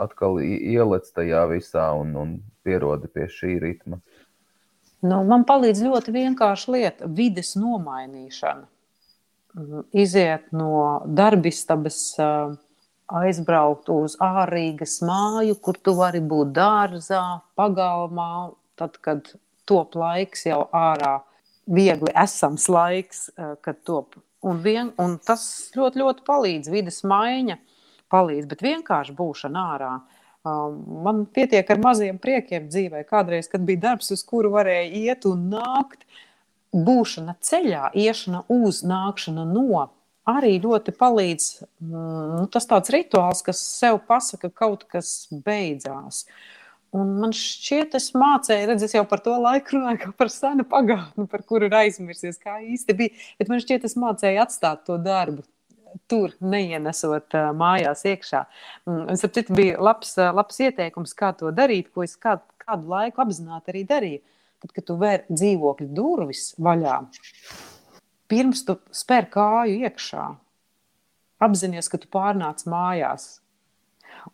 atkal 0.02 0.42
ielec 0.44 1.08
tajā 1.16 1.46
visā 1.52 1.88
un, 1.98 2.14
un 2.20 2.38
pierodi 2.66 3.10
pie 3.12 3.30
šī 3.32 3.56
ritma. 3.64 4.02
Nu, 5.06 5.22
man 5.28 5.46
palīdz 5.48 5.84
ļoti 5.86 6.14
vienkārša 6.16 6.72
lieta- 6.74 7.10
vides 7.20 7.54
nomainīšana. 7.60 8.66
Iziet 9.96 10.50
no 10.52 11.02
darbistabas 11.08 12.00
uh, 12.20 12.56
aizbraukt 13.12 13.90
uz 13.94 14.16
ārīgas 14.24 15.00
māju, 15.06 15.58
kur 15.62 15.78
tu 15.78 15.94
vari 15.98 16.22
būt 16.24 16.54
dārzā, 16.56 17.24
pagalmā, 17.58 18.52
tad, 18.80 18.98
kad 19.06 19.36
top 19.70 19.96
laiks 20.00 20.46
jau 20.48 20.66
ārā, 20.76 21.20
viegli 21.66 22.14
esams 22.16 22.68
laiks, 22.70 23.30
eh, 23.38 23.56
kad 23.62 23.82
top. 23.84 24.18
Un, 24.46 24.60
vien, 24.62 24.92
un 25.02 25.18
tas 25.18 25.72
ļoti, 25.76 26.02
ļoti 26.02 26.26
palīdz, 26.26 26.70
vidas 26.70 27.02
maiņa 27.08 27.58
palīdz, 28.14 28.46
bet 28.50 28.62
vienkārši 28.62 29.16
būšana 29.18 29.64
ārā. 29.76 29.94
Um, 30.46 30.76
man 31.02 31.24
pietiek 31.26 31.70
ar 31.74 31.80
maziem 31.82 32.20
priekiem 32.22 32.68
dzīvē. 32.70 33.02
Kādreiz, 33.10 33.50
kad 33.50 33.64
bija 33.66 33.82
darbs, 33.88 34.12
uz 34.14 34.22
kuru 34.22 34.52
varēja 34.54 34.92
iet 34.94 35.26
un 35.26 35.48
nākt, 35.50 36.06
būšana 36.76 37.34
ceļā, 37.42 37.90
iešana 37.98 38.44
uz, 38.54 38.84
nākšana 38.86 39.48
no, 39.50 39.88
arī 40.30 40.58
ļoti 40.62 40.94
palīdz 40.98 41.48
mm, 41.62 41.96
nu, 42.36 42.44
tas 42.52 42.68
tāds 42.70 42.92
rituāls, 42.94 43.44
kas 43.46 43.62
sev 43.62 44.02
pasaka, 44.10 44.50
ka 44.50 44.66
kaut 44.66 44.86
kas 44.92 45.28
beidzās. 45.32 46.26
Un 46.96 47.18
man 47.20 47.34
šķiet, 47.36 47.98
es 47.98 48.14
mācīju, 48.16 48.70
redzēju, 48.70 49.02
jau 49.02 49.08
par 49.10 49.22
to 49.26 49.34
laiku 49.42 49.76
runāju, 49.76 50.00
kā 50.06 50.14
par 50.16 50.32
senu 50.32 50.64
pagātni, 50.70 51.26
par 51.32 51.44
kuru 51.48 51.68
ir 51.68 51.76
aizmirsies, 51.82 52.40
kā 52.40 52.62
īsti 52.64 52.96
bija. 52.96 53.26
Bet 53.42 53.52
man 53.52 53.60
šķiet, 53.64 53.88
es 53.90 53.98
mācīju 54.00 54.42
atstāt 54.46 54.86
to 54.88 54.96
darbu. 55.02 55.44
Tur 56.12 56.34
neienesot 56.44 57.36
uh, 57.36 57.52
mājās 57.56 58.02
iekšā. 58.08 58.42
Un 58.92 59.12
tas 59.16 59.52
bija 59.56 59.78
labs, 59.80 60.16
labs 60.20 60.60
ieteikums, 60.64 61.16
kā 61.16 61.32
to 61.40 61.52
darīt, 61.56 61.92
ko 61.96 62.04
es 62.04 62.18
kādu, 62.20 62.44
kādu 62.64 62.92
laiku 62.92 63.24
apzināti 63.24 63.72
arī 63.72 63.84
darīju. 63.92 64.24
Tad, 64.64 64.74
kad 64.76 64.88
tu 64.88 64.98
vēr 65.00 65.24
dzīvokļu 65.30 65.88
durvis 65.96 66.50
vaļā, 66.64 66.98
pirms 68.32 68.64
tu 68.68 68.78
spēr 68.96 69.30
kāju 69.32 69.82
iekšā, 69.86 70.28
apzināties, 71.46 71.90
ka 71.92 72.00
tu 72.02 72.10
pārnāc 72.12 72.66
mājās. 72.70 73.40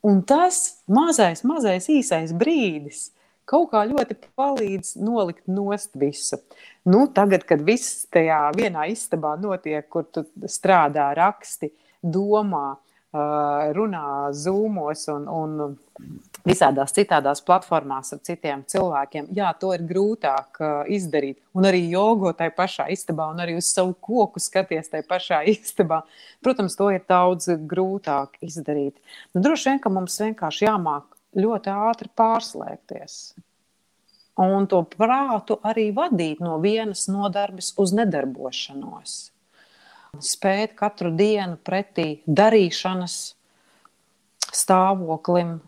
Un 0.05 0.21
tas 0.23 0.83
mazais, 0.87 1.43
mazais 1.47 1.89
īsais 1.91 2.31
brīdis 2.37 3.09
kaut 3.51 3.71
kā 3.73 3.83
ļoti 3.89 4.15
palīdz 4.37 4.95
nolikt 5.03 5.49
nost 5.51 5.97
visu. 5.99 6.39
Nu, 6.87 7.05
tagad, 7.11 7.43
kad 7.47 7.63
viss 7.67 8.05
tajā 8.13 8.45
vienā 8.55 8.87
istabā 8.93 9.35
notiek, 9.41 9.87
kur 9.91 10.07
tu 10.07 10.23
strādā, 10.47 11.09
raksti, 11.17 11.71
domā, 12.01 12.77
runā 13.11 14.31
zūmos 14.31 15.03
un, 15.11 15.25
un 15.27 15.73
visādās 16.47 16.93
citādās 16.95 17.41
platformās 17.43 18.13
ar 18.15 18.21
citiem 18.23 18.63
cilvēkiem. 18.71 19.27
Jā, 19.35 19.51
to 19.59 19.73
ir 19.75 19.83
grūtāk 19.87 20.61
izdarīt. 20.87 21.41
Un 21.53 21.67
arī 21.67 21.83
jogo 21.91 22.31
tajā 22.31 22.53
pašā 22.55 22.87
istabā, 22.93 23.27
un 23.33 23.43
arī 23.43 23.57
uz 23.59 23.67
savu 23.73 23.93
koku 23.99 24.39
skaties 24.39 24.89
tajā 24.93 25.05
pašā 25.09 25.41
istabā. 25.55 26.01
Protams, 26.41 26.77
to 26.79 26.89
ir 26.95 27.03
daudz 27.09 27.51
grūtāk 27.51 28.39
izdarīt. 28.41 28.95
Nu, 29.35 29.43
droši 29.43 29.73
vien, 29.73 29.83
ka 29.83 29.91
mums 29.91 30.19
vienkārši 30.23 30.69
jāmāk 30.69 31.11
ļoti 31.35 31.75
ātri 31.91 32.11
pārslēgties. 32.15 33.19
Un 34.41 34.65
to 34.71 34.85
prātu 34.87 35.59
arī 35.67 35.89
vadīt 35.93 36.39
no 36.39 36.55
vienas 36.63 37.09
nodarbes 37.11 37.73
uz 37.77 37.91
nedarbošanos. 37.93 39.30
Spēt 40.19 40.73
katru 40.75 41.13
dienu 41.15 41.55
pretī 41.63 42.21
darīšanas 42.27 43.13
stāvoklim, 44.51 45.61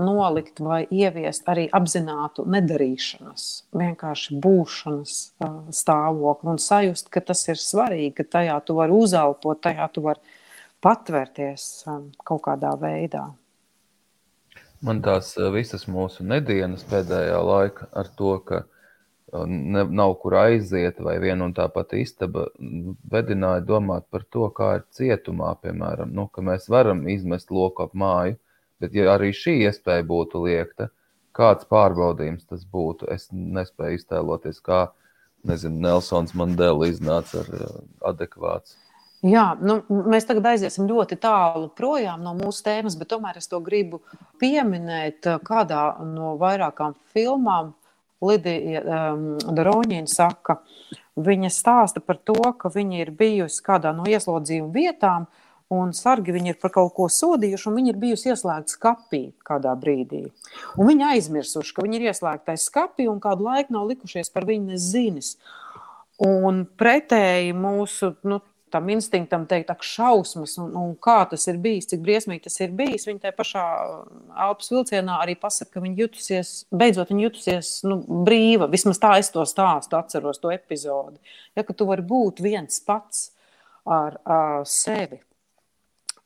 nolikt 0.00 0.62
vai 0.64 0.86
ieviest 0.88 1.48
arī 1.52 1.66
apzinātu 1.76 2.46
nedarīšanas, 2.48 3.44
vienkārši 3.76 4.38
būšanas 4.40 5.18
stāvokli 5.76 6.54
un 6.54 6.62
sajust, 6.62 7.10
ka 7.12 7.20
tas 7.20 7.44
ir 7.52 7.60
svarīgi, 7.60 8.14
ka 8.16 8.28
tajā 8.38 8.56
tu 8.64 8.78
vari 8.80 8.96
uzelpot, 8.96 9.60
tajā 9.60 9.90
tu 9.92 10.06
vari 10.08 10.38
patvērties 10.80 11.68
kaut 12.24 12.44
kādā 12.48 12.72
veidā. 12.80 13.26
Man 14.80 15.02
tās 15.04 15.34
visas 15.52 15.84
mūsu 15.92 16.24
nedēļas 16.24 16.86
pēdējā 16.88 17.40
laika 17.44 17.90
ar 17.92 18.08
to, 18.16 18.38
ka 18.48 18.64
ne, 19.46 19.84
nav 19.84 20.14
kur 20.22 20.36
aiziet, 20.40 21.00
vai 21.04 21.18
viena 21.22 21.46
un 21.46 21.54
tā 21.56 21.68
pati 21.72 22.02
istaba, 22.02 22.48
vedināja 23.12 23.64
domāt 23.66 24.06
par 24.10 24.24
to, 24.28 24.48
kā 24.56 24.76
ir 24.78 24.86
cietumā, 24.96 25.54
piemēram, 25.62 26.12
nu, 26.14 26.28
ka 26.32 26.42
mēs 26.44 26.70
varam 26.72 27.06
izmest 27.08 27.52
loku 27.54 27.86
ap 27.86 27.94
māju, 27.94 28.38
Bet, 28.80 28.96
ja 28.96 29.12
arī 29.14 29.30
šī 29.36 29.58
iespēja 29.66 30.04
būtu 30.08 30.40
liekta, 30.46 30.88
kāds 31.36 31.68
pārbaudījums 31.70 32.46
tas 32.48 32.64
būtu, 32.64 33.10
es 33.12 33.28
nespēju 33.30 34.00
iztēloties, 34.00 34.62
kā 34.64 34.86
nezinu, 35.46 35.82
Nelsons 35.84 36.32
Mandela 36.36 36.88
iznāca 36.88 37.42
ar 37.42 37.50
uh, 37.58 37.74
adekvāts. 38.12 38.78
Jā, 39.20 39.50
nu, 39.60 39.82
mēs 40.08 40.24
tagad 40.24 40.48
aiziesim 40.54 40.86
ļoti 40.88 41.18
tālu 41.20 41.68
projām 41.76 42.24
no 42.24 42.32
mūsu 42.38 42.64
tēmas, 42.64 42.96
bet 42.96 43.10
tomēr 43.12 43.36
es 43.36 43.50
to 43.52 43.60
gribu 43.60 44.00
pieminēt 44.40 45.28
uh, 45.28 45.36
kādā 45.44 45.84
no 46.08 46.32
vairākām 46.40 46.96
filmām. 47.12 47.74
Lidija 48.20 48.82
um, 48.84 49.28
Dārņina 49.40 50.08
saka, 50.10 50.60
viņa 51.20 51.50
stāsta 51.52 52.02
par 52.04 52.18
to, 52.20 52.40
ka 52.58 52.70
viņa 52.72 53.04
ir 53.04 53.14
bijusi 53.16 53.62
kādā 53.64 53.94
no 53.96 54.04
ieslodzījuma 54.08 54.72
vietām, 54.74 55.28
un 55.70 55.94
sargi 55.94 56.34
viņu 56.34 56.52
ir 56.52 56.58
par 56.60 56.72
kaut 56.74 56.92
ko 56.96 57.06
sodījuši, 57.12 57.68
un 57.70 57.78
viņi 57.78 57.92
ir 57.92 58.00
bijusi 58.02 58.32
ieslēgta 58.32 58.74
skapī 58.74 59.22
kādā 59.46 59.72
brīdī. 59.78 60.24
Un 60.76 60.90
viņi 60.90 61.06
aizmirsuši, 61.12 61.74
ka 61.76 61.86
viņi 61.86 62.00
ir 62.00 62.08
ieslēgta 62.10 62.56
skapī, 62.58 63.06
un 63.10 63.22
kādu 63.22 63.46
laiku 63.46 63.76
nav 63.76 63.86
likušies 63.92 64.32
par 64.34 64.48
viņu 64.48 64.78
zinis. 64.80 65.36
Un 66.20 66.66
pretēji 66.76 67.54
mūsu 67.56 68.12
nu, 68.28 68.42
tam 68.70 68.88
instinktam 68.92 69.44
teikt, 69.50 69.70
ak, 69.72 69.82
šausmas, 69.86 70.56
un, 70.62 70.72
un 70.78 70.92
kā 71.02 71.18
tas 71.30 71.46
ir 71.50 71.58
bijis, 71.62 71.88
cik 71.90 72.02
briesmīgi 72.04 72.44
tas 72.46 72.58
ir 72.62 72.74
bijis. 72.76 73.06
Viņa 73.08 73.24
tajā 73.24 73.34
pašā 73.36 73.64
elpas 74.46 74.70
vilcienā 74.72 75.18
arī 75.24 75.36
pasaka, 75.40 75.74
ka 75.74 75.82
viņa 75.84 76.04
jutusies, 76.04 76.52
beidzot, 76.70 77.10
viņa 77.12 77.26
jutusies 77.26 77.72
nu, 77.88 78.00
brīva. 78.26 78.70
Vismaz 78.70 79.02
tā 79.02 79.16
es 79.20 79.32
to 79.34 79.44
stāstu, 79.48 79.98
atceros 79.98 80.42
to 80.42 80.52
epizodi. 80.54 81.18
Ja, 81.58 81.66
tu 81.66 81.88
vari 81.88 82.06
būt 82.06 82.42
viens 82.44 82.80
pats 82.86 83.30
ar 83.90 84.20
uh, 84.22 84.60
sevi. 84.68 85.20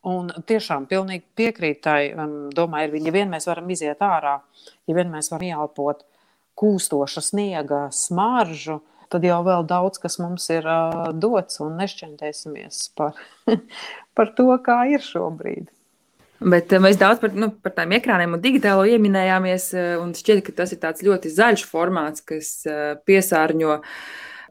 Un 0.05 0.29
tiešām 0.45 0.85
pilnīgi 0.89 1.25
piekrītai, 1.37 2.01
um, 2.13 2.35
domāju, 2.53 2.93
ir, 2.93 3.07
ja 3.09 3.15
vien 3.15 3.31
mēs 3.31 3.49
varam 3.49 3.71
iziet 3.73 4.03
ārā, 4.05 4.37
ja 4.85 4.97
vien 4.97 5.09
mēs 5.09 5.31
varam 5.33 5.49
ieelpot 5.49 6.05
kūstoša 6.55 7.23
sniega 7.25 7.87
smaržu, 7.91 8.77
uh, 8.77 8.91
tad 9.15 9.25
jau 9.27 9.39
vēl 9.47 9.65
daudz 9.69 10.01
kas 10.03 10.19
mums 10.21 10.45
ir 10.53 10.67
uh, 10.67 11.07
dots 11.15 11.61
un 11.63 11.79
nešķentēsimies 11.81 12.83
par, 12.99 13.17
par 14.17 14.35
to, 14.37 14.51
kā 14.65 14.83
ir 14.91 15.03
šobrīd. 15.03 15.71
Bet 16.45 16.75
mēs 16.83 16.99
daudz 16.99 17.21
par, 17.23 17.31
nu, 17.33 17.47
par 17.63 17.73
tādiem 17.77 17.95
ekrāniem 17.97 18.35
un 18.35 18.43
digitālo 18.43 18.83
ieminējāmies, 18.91 19.69
un 20.03 20.11
šķiet, 20.13 20.43
ka 20.45 20.53
tas 20.59 20.73
ir 20.75 21.07
ļoti 21.07 21.31
zaļš 21.31 21.63
formāts, 21.69 22.21
kas 22.27 22.49
piesārņo 23.07 23.77
uh, 23.79 23.93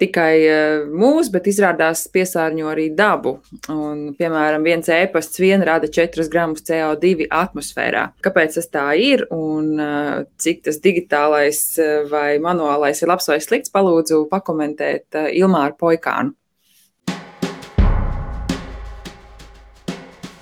tikai 0.00 0.32
eh, 0.42 0.84
mūs, 0.90 1.30
bet 1.32 1.48
izrādās 1.50 2.04
piesārņo 2.14 2.68
arī 2.70 2.88
dabu. 2.96 3.36
Un, 3.72 4.06
piemēram, 4.18 4.64
viens 4.66 4.90
ēpasts 4.92 5.40
vien 5.42 5.64
rada 5.66 5.90
4 5.90 6.28
gramus 6.32 6.64
CO2 6.66 7.28
atmosfērā. 7.30 8.06
Kāpēc 8.24 8.58
tas 8.58 8.70
tā 8.72 8.86
ir 9.00 9.26
un 9.34 9.74
eh, 9.80 10.22
cik 10.40 10.64
tas 10.68 10.80
digitālais 10.84 11.60
eh, 11.78 12.00
vai 12.10 12.38
manuālais 12.42 13.02
ir 13.02 13.12
labs 13.12 13.28
vai 13.30 13.40
slikts, 13.42 13.72
palūdzu 13.74 14.24
pakomentēt 14.32 15.22
Ilmāru 15.34 15.78
Poikānu. 15.80 16.34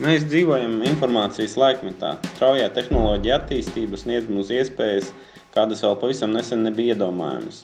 Mēs 0.03 0.25
dzīvojam 0.27 0.81
informācijas 0.89 1.53
laikmetā. 1.61 2.17
Straujā 2.33 2.67
tehnoloģija 2.75 3.37
attīstība 3.39 4.01
sniedz 4.01 4.27
mums 4.27 4.51
iespējas, 4.51 5.13
kādas 5.55 5.85
vēl 5.85 5.95
pavisam 6.01 6.33
nesen 6.35 6.65
nebija 6.67 6.97
iedomājamas. 6.97 7.61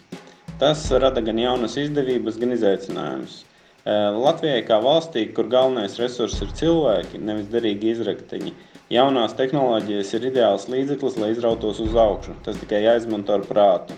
Tas 0.59 0.81
rada 0.91 1.23
gan 1.23 1.39
jaunas 1.39 1.77
izdevības, 1.79 2.39
gan 2.43 2.51
izaicinājumus. 2.57 3.45
Latvijai 3.87 4.65
kā 4.67 4.81
valstī, 4.83 5.23
kur 5.33 5.47
galvenais 5.49 5.95
resurs 6.01 6.35
ir 6.43 6.51
cilvēki, 6.59 7.21
nevis 7.23 7.47
derīgi 7.53 7.93
izrakteņi, 7.93 8.51
jaunās 8.91 9.37
tehnoloģijas 9.39 10.11
ir 10.19 10.27
ideāls 10.33 10.67
līdzeklis, 10.69 11.17
lai 11.23 11.31
izrautos 11.37 11.79
uz 11.85 11.95
augšu. 11.95 12.35
Tas 12.43 12.59
tikai 12.59 12.83
jāizmanto 12.83 13.37
ar 13.39 13.47
prātu. 13.47 13.95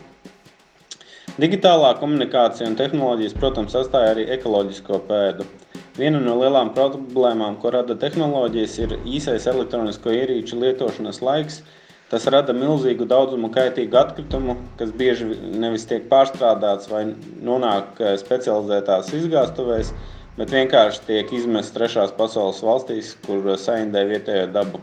Digitālā 1.41 1.95
komunikācija 1.97 2.69
un 2.69 2.77
tehnoloģijas, 2.77 3.35
protams, 3.41 3.75
atstāja 3.81 4.13
arī 4.13 4.29
ekoloģisko 4.37 5.01
pēdu. 5.09 5.49
Viena 5.97 6.21
no 6.21 6.37
lielām 6.43 6.75
problēmām, 6.77 7.57
ko 7.63 7.73
rada 7.73 7.97
tehnoloģijas, 7.97 8.79
ir 8.85 8.99
īsais 9.09 9.49
elektronisko 9.49 10.13
ierīču 10.13 10.61
lietošanas 10.61 11.25
laiks, 11.25 11.63
Tas 12.11 12.25
rada 12.27 12.51
milzīgu 12.51 13.07
daudzumu 13.07 13.53
kaitīgu 13.55 13.95
atkritumu, 14.01 14.57
kas 14.81 14.91
bieži 14.99 15.29
nevis 15.63 15.85
tiek 15.87 16.09
pārstrādāts 16.11 16.89
vai 16.91 17.05
nonāk 17.47 18.01
eh, 18.03 18.17
specializētās 18.19 19.13
izgāstuvēs, 19.15 19.93
bet 20.39 20.51
vienkārši 20.57 21.05
tiek 21.07 21.31
izmests 21.39 21.77
trešās 21.77 22.11
pasaules 22.17 22.59
valstīs, 22.67 23.13
kur 23.27 23.47
saindē 23.55 24.03
vietējo 24.11 24.49
dabu. 24.57 24.83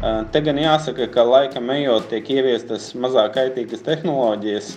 Eh, 0.00 0.22
te 0.32 0.40
gan 0.46 0.62
jāsaka, 0.62 1.10
ka 1.12 1.26
laikam 1.28 1.68
ejot 1.76 2.08
tiek 2.08 2.32
ieviestas 2.38 2.88
mazāk 2.96 3.36
kaitīgas 3.36 3.84
tehnoloģijas, 3.90 4.72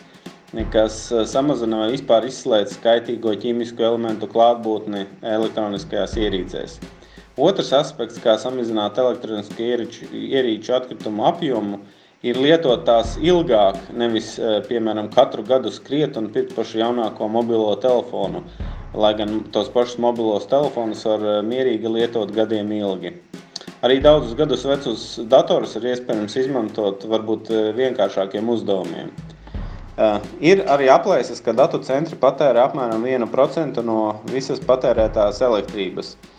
kas 0.75 0.99
eh, 1.15 1.23
samazina 1.31 1.79
vai 1.85 1.93
vispār 1.95 2.27
izslēdz 2.27 2.75
kaitīgo 2.83 3.37
ķīmisko 3.39 3.87
elementu 3.93 4.27
klātbūtni 4.35 5.07
elektroniskajās 5.31 6.19
ierīcēs. 6.19 6.77
Otrs 7.35 7.73
aspekts, 7.75 8.15
kā 8.23 8.37
samazināt 8.39 8.95
elektronisko 9.01 9.59
ierīču, 9.59 10.05
ierīču 10.15 10.71
atkritumu 10.77 11.25
apjomu, 11.27 11.81
ir 12.23 12.37
lietot 12.39 12.85
tās 12.87 13.17
ilgāk, 13.19 13.75
nevis, 13.91 14.37
eh, 14.39 14.61
piemēram, 14.69 15.09
katru 15.11 15.43
gadu 15.43 15.67
skriet 15.67 16.15
un 16.15 16.29
pirkt 16.31 16.53
pašu 16.55 16.79
jaunāko 16.79 17.27
mobilo 17.27 17.73
telefonu, 17.75 18.41
lai 18.93 19.13
gan 19.19 19.43
tos 19.51 19.67
pašus 19.67 19.97
mobilos 19.99 20.47
telefonus 20.47 21.03
var 21.03 21.19
eh, 21.19 21.41
mierīgi 21.43 21.91
lietot 21.91 22.31
gadiem 22.31 22.71
ilgi. 22.71 23.11
Arī 23.83 23.99
daudzus 24.01 24.37
gadus 24.39 24.63
vecus 24.63 25.03
datorus 25.27 25.75
ir 25.75 25.89
iespējams 25.91 26.37
izmantot 26.39 27.03
varbūt 27.03 27.51
eh, 27.51 27.73
vienkāršākiem 27.75 28.47
uzdevumiem. 28.47 29.11
Uh, 29.95 30.19
ir 30.43 30.59
arī 30.67 30.89
aplēses, 30.91 31.39
ka 31.39 31.53
datu 31.55 31.79
centri 31.79 32.17
patērē 32.19 32.65
apmēram 32.65 33.05
1% 33.07 33.79
no 33.87 33.99
visas 34.27 34.59
patērētās 34.59 35.39
elektrības. 35.39 36.09
Uh, 36.15 36.34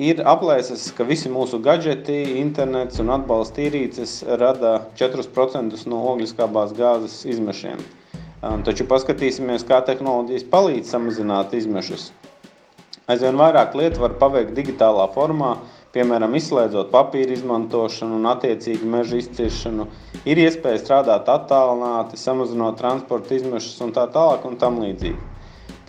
ir 0.00 0.22
aplēses, 0.24 0.90
ka 0.96 1.04
visi 1.04 1.30
mūsu 1.30 1.60
gadgeti, 1.62 2.16
internets 2.40 3.00
un 3.02 3.10
atbalsta 3.14 3.62
ierīces 3.66 4.22
rada 4.40 4.86
4% 4.96 5.86
no 5.86 6.04
ogliskābās 6.14 6.72
gāzes 6.76 7.24
izmešiem. 7.28 7.82
Um, 8.40 8.62
taču 8.64 8.86
paskatīsimies, 8.88 9.66
kā 9.68 9.82
tehnoloģijas 9.84 10.46
palīdz 10.48 10.94
samazināt 10.94 11.52
izmešus. 11.52 12.08
Aizvien 13.10 13.36
vairāk 13.36 13.74
lietu 13.76 14.00
var 14.00 14.14
paveikt 14.16 14.54
digitālā 14.56 15.04
formā, 15.12 15.58
piemēram, 15.92 16.32
izslēdzot 16.38 16.88
papīra 16.92 17.34
izmantošanu 17.34 18.16
un 18.16 18.28
attiecīgi 18.30 18.88
meža 18.88 19.18
izciršanu. 19.20 19.88
Ir 20.24 20.40
iespēja 20.40 20.80
strādāt 20.80 21.28
attālināti, 21.28 22.16
samazinot 22.16 22.78
transporta 22.80 23.36
izmešus 23.36 23.82
un 23.84 23.92
tā 23.92 24.06
tālāk 24.14 24.46
un 24.48 24.56
tam 24.62 24.80
līdzīgi. 24.80 25.18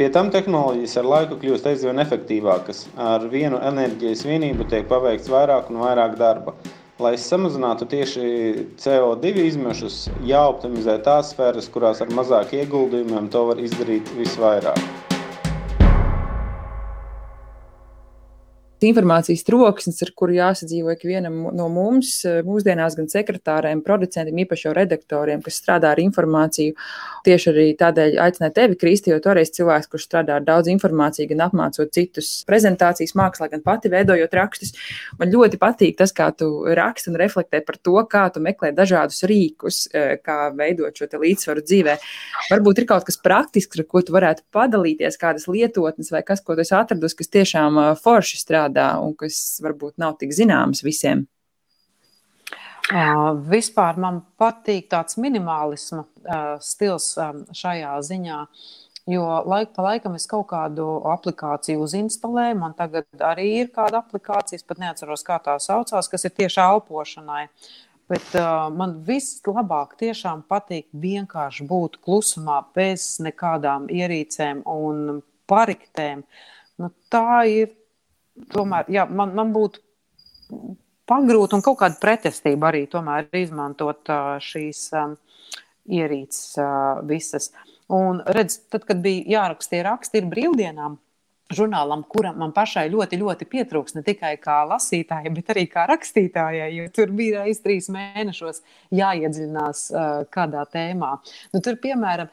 Pie 0.02 0.08
tam 0.10 0.32
tehnoloģijas 0.34 0.96
ar 0.98 1.06
laiku 1.06 1.36
kļūst 1.38 1.68
aizvien 1.70 2.02
efektīvākas. 2.02 2.80
Ar 2.98 3.28
vienu 3.30 3.60
enerģijas 3.62 4.24
vienību 4.26 4.66
tiek 4.72 4.88
paveikts 4.90 5.30
vairāk 5.30 5.70
un 5.70 5.78
vairāk 5.84 6.16
darba. 6.18 6.56
Lai 7.06 7.12
samazinātu 7.22 7.86
tieši 7.92 8.24
CO2 8.82 9.36
izmešus, 9.44 10.00
jāoptimizē 10.26 10.98
tās 11.06 11.36
sfēras, 11.36 11.70
kurās 11.70 12.02
ar 12.02 12.10
mazāk 12.18 12.58
ieguldījumiem 12.64 13.30
to 13.30 13.46
var 13.52 13.62
izdarīt 13.62 14.10
visvairāk. 14.18 14.82
Informācijas 18.88 19.44
troksnis, 19.46 20.02
ar 20.02 20.12
kuru 20.18 20.36
jāsadzīvo 20.36 20.94
ikvienam 20.96 21.38
no 21.56 21.68
mums, 21.72 22.14
mūsdienās 22.46 22.96
gan 22.98 23.10
sekretāriem, 23.12 23.84
producentiem, 23.86 24.42
īpaši 24.46 24.68
jau 24.68 24.74
redaktoriem, 24.76 25.44
kas 25.46 25.60
strādā 25.62 25.92
ar 25.94 26.02
informāciju. 26.02 26.74
Tieši 27.26 27.50
arī 27.52 27.66
tādēļ 27.78 28.18
aicināju 28.24 28.56
tevi, 28.56 28.78
Kristi, 28.82 29.14
jo 29.14 29.20
toreiz 29.22 29.54
cilvēks, 29.54 29.90
kurš 29.92 30.08
strādā 30.08 30.40
ar 30.40 30.46
daudz 30.48 30.72
informāciju, 30.74 31.30
gan 31.34 31.46
apmācot 31.48 31.94
citus 31.94 32.32
prezentācijas 32.50 33.14
mākslā, 33.20 33.52
gan 33.52 33.62
pati 33.66 33.92
veidojot 33.94 34.34
rakstus. 34.34 34.74
Man 35.22 35.30
ļoti 35.34 35.60
patīk 35.62 36.00
tas, 36.02 36.14
kā 36.18 36.32
tu 36.34 36.50
raksti 36.66 37.12
un 37.14 37.20
reflektē 37.22 37.62
par 37.68 37.78
to, 37.78 37.98
kā 38.10 38.26
tu 38.34 38.42
meklē 38.42 38.74
dažādus 38.74 39.22
rīkus, 39.30 39.84
e, 39.94 40.18
kā 40.26 40.50
veidot 40.58 40.98
šo 40.98 41.12
līdzsvaru 41.22 41.66
dzīvē. 41.68 41.98
Varbūt 42.50 42.82
ir 42.82 42.90
kaut 42.90 43.06
kas 43.06 43.20
praktisks, 43.22 43.78
ar 43.78 43.86
ko 43.86 44.02
tu 44.02 44.18
varētu 44.18 44.48
padalīties, 44.56 45.20
kādas 45.22 45.46
lietotnes 45.52 46.10
vai 46.12 46.24
kas, 46.26 46.42
ko 46.42 46.58
tu 46.58 46.66
esi 46.66 46.74
atradusi, 46.78 47.20
kas 47.22 47.34
tiešām 47.38 47.78
e, 47.78 47.88
forši 48.02 48.42
strādā 48.42 48.71
strādā 48.72 49.02
un 49.02 49.14
kas 49.16 49.62
varbūt 49.62 49.98
nav 49.98 50.18
tik 50.20 50.32
zināms 50.34 50.84
visiem? 50.84 51.28
Uh, 52.92 53.38
vispār 53.48 53.98
man 53.98 54.22
patīk 54.38 54.90
tāds 54.90 55.18
minimālisma 55.18 56.04
uh, 56.04 56.58
stils 56.60 57.16
um, 57.18 57.46
šajā 57.54 58.02
ziņā. 58.04 58.48
Jo 59.08 59.24
laika 59.46 59.72
pa 59.76 59.84
laikam 59.84 60.16
es 60.16 60.28
kaut 60.28 60.50
kādu 60.50 61.02
aplikāciju 61.10 61.82
uzinstalēju. 61.86 62.58
Man 62.60 62.74
tagad 62.74 63.06
arī 63.18 63.62
ir 63.62 63.72
kāda 63.72 64.02
aplikācija, 64.02 64.60
es 64.60 64.64
pat 64.68 64.82
neatceros, 64.82 65.24
kā 65.24 65.40
tā 65.40 65.56
saucās, 65.60 66.10
kas 66.10 66.26
ir 66.26 66.36
tieši 66.36 66.60
elpošanai. 66.62 67.48
Bet 68.12 68.28
uh, 68.36 68.68
man 68.76 69.00
vislabāk 69.08 69.96
tiešām 70.02 70.44
patīk 70.52 70.90
vienkārši 70.92 71.66
būt 71.70 72.02
klusumā, 72.04 72.60
bez 72.76 73.22
nekādām 73.24 73.88
ierīcēm 73.88 74.66
un 74.68 75.22
pariktēm. 75.48 76.26
Nu, 76.82 76.92
tā 77.14 77.46
ir 77.48 77.72
tomēr 78.54 78.90
jā, 78.92 79.06
man, 79.10 79.36
man 79.38 79.54
būtu 79.56 79.82
pagrūti 81.10 81.58
un 81.58 81.66
kaut 81.66 81.80
kāda 81.82 82.00
pretestība 82.02 82.72
arī 82.72 82.86
tomēr 82.92 83.30
izmantot 83.36 84.12
šīs 84.44 84.88
ierīces 85.92 86.58
visas. 87.10 87.52
Un 87.92 88.22
redz, 88.24 88.62
tad, 88.72 88.86
kad 88.88 89.02
bija 89.04 89.26
jāraksta 89.36 89.76
tie 89.76 89.82
raksti, 89.88 90.22
ir 90.22 90.30
brīvdienām 90.32 91.00
žurnālam, 91.56 92.04
kuram 92.08 92.38
man 92.40 92.54
pašai 92.56 92.86
ļoti, 92.92 93.20
ļoti 93.22 93.48
pietrūks 93.52 93.98
ne 93.98 94.04
tikai 94.06 94.34
kā 94.40 94.62
lasītājai, 94.70 95.34
bet 95.36 95.52
arī 95.52 95.66
kā 95.72 95.84
rakstītājai, 95.90 96.70
jo 96.78 96.88
tur 96.96 97.12
bija 97.16 97.44
reizes 97.44 97.64
trīs 97.66 97.90
mēnešos 97.92 98.62
jāiedziļinās 98.96 99.84
uh, 99.92 100.10
kādā 100.32 100.64
tēmā. 100.72 101.12
Nu, 101.52 101.60
tur, 101.64 101.76
piemēram, 101.84 102.32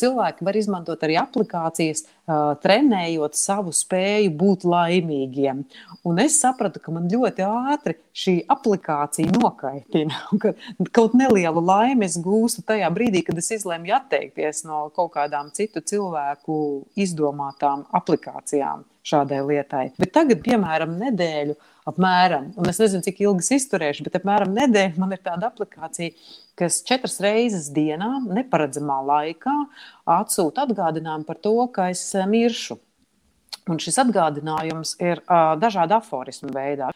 cilvēki 0.00 0.48
var 0.48 0.56
izmantot 0.56 1.04
arī 1.04 1.18
aplikācijas, 1.20 2.06
uh, 2.06 2.23
trenējot 2.26 3.36
savu 3.36 3.72
spēju 3.74 4.32
būt 4.38 4.64
laimīgiem. 4.68 5.64
Un 6.08 6.20
es 6.22 6.38
sapratu, 6.40 6.80
ka 6.80 6.94
man 6.94 7.08
ļoti 7.12 7.44
ātri 7.44 7.98
šī 8.16 8.36
aplikācija 8.52 9.34
nokaitina, 9.34 10.22
ka 10.42 10.54
kaut 10.94 11.16
nelielu 11.18 11.60
laimi 11.64 12.08
es 12.08 12.16
gūstu 12.22 12.64
tajā 12.68 12.88
brīdī, 12.94 13.24
kad 13.26 13.38
es 13.40 13.52
izlēmu 13.58 13.92
atteikties 13.98 14.64
no 14.68 14.88
kaut 14.96 15.12
kādām 15.18 15.52
citu 15.54 15.84
cilvēku 15.84 16.56
izdomātām 16.96 17.84
aplikācijām. 17.92 18.86
Šādai 19.04 19.40
lietai. 19.44 19.84
Bet 20.00 20.14
tagad, 20.16 20.40
piemēram, 20.44 20.96
nedēļu, 21.00 21.56
apmēram, 21.90 22.50
un 22.60 22.70
es 22.70 22.80
nezinu, 22.80 23.04
cik 23.04 23.20
ilgi 23.26 23.44
es 23.44 23.50
izturēšu, 23.58 24.06
bet 24.06 24.16
apmēram 24.20 24.54
nedēļu 24.56 25.02
man 25.02 25.12
ir 25.16 25.20
tāda 25.24 25.50
aplikācija, 25.50 26.14
kas 26.58 26.80
četras 26.86 27.18
reizes 27.24 27.68
dienā, 27.74 28.08
neparedzamā 28.24 29.00
laikā, 29.10 29.54
atsūta 30.16 30.64
atgādinājumu 30.68 31.28
par 31.28 31.40
to, 31.44 31.56
ka 31.74 31.90
es 31.92 32.06
eh, 32.16 32.26
miršu. 32.30 32.78
Un 33.70 33.78
šis 33.80 33.96
atgādinājums 34.02 34.90
ir 35.00 35.22
uh, 35.22 35.54
dažādu 35.56 35.96
aforismu 35.96 36.50
veidā. 36.52 36.90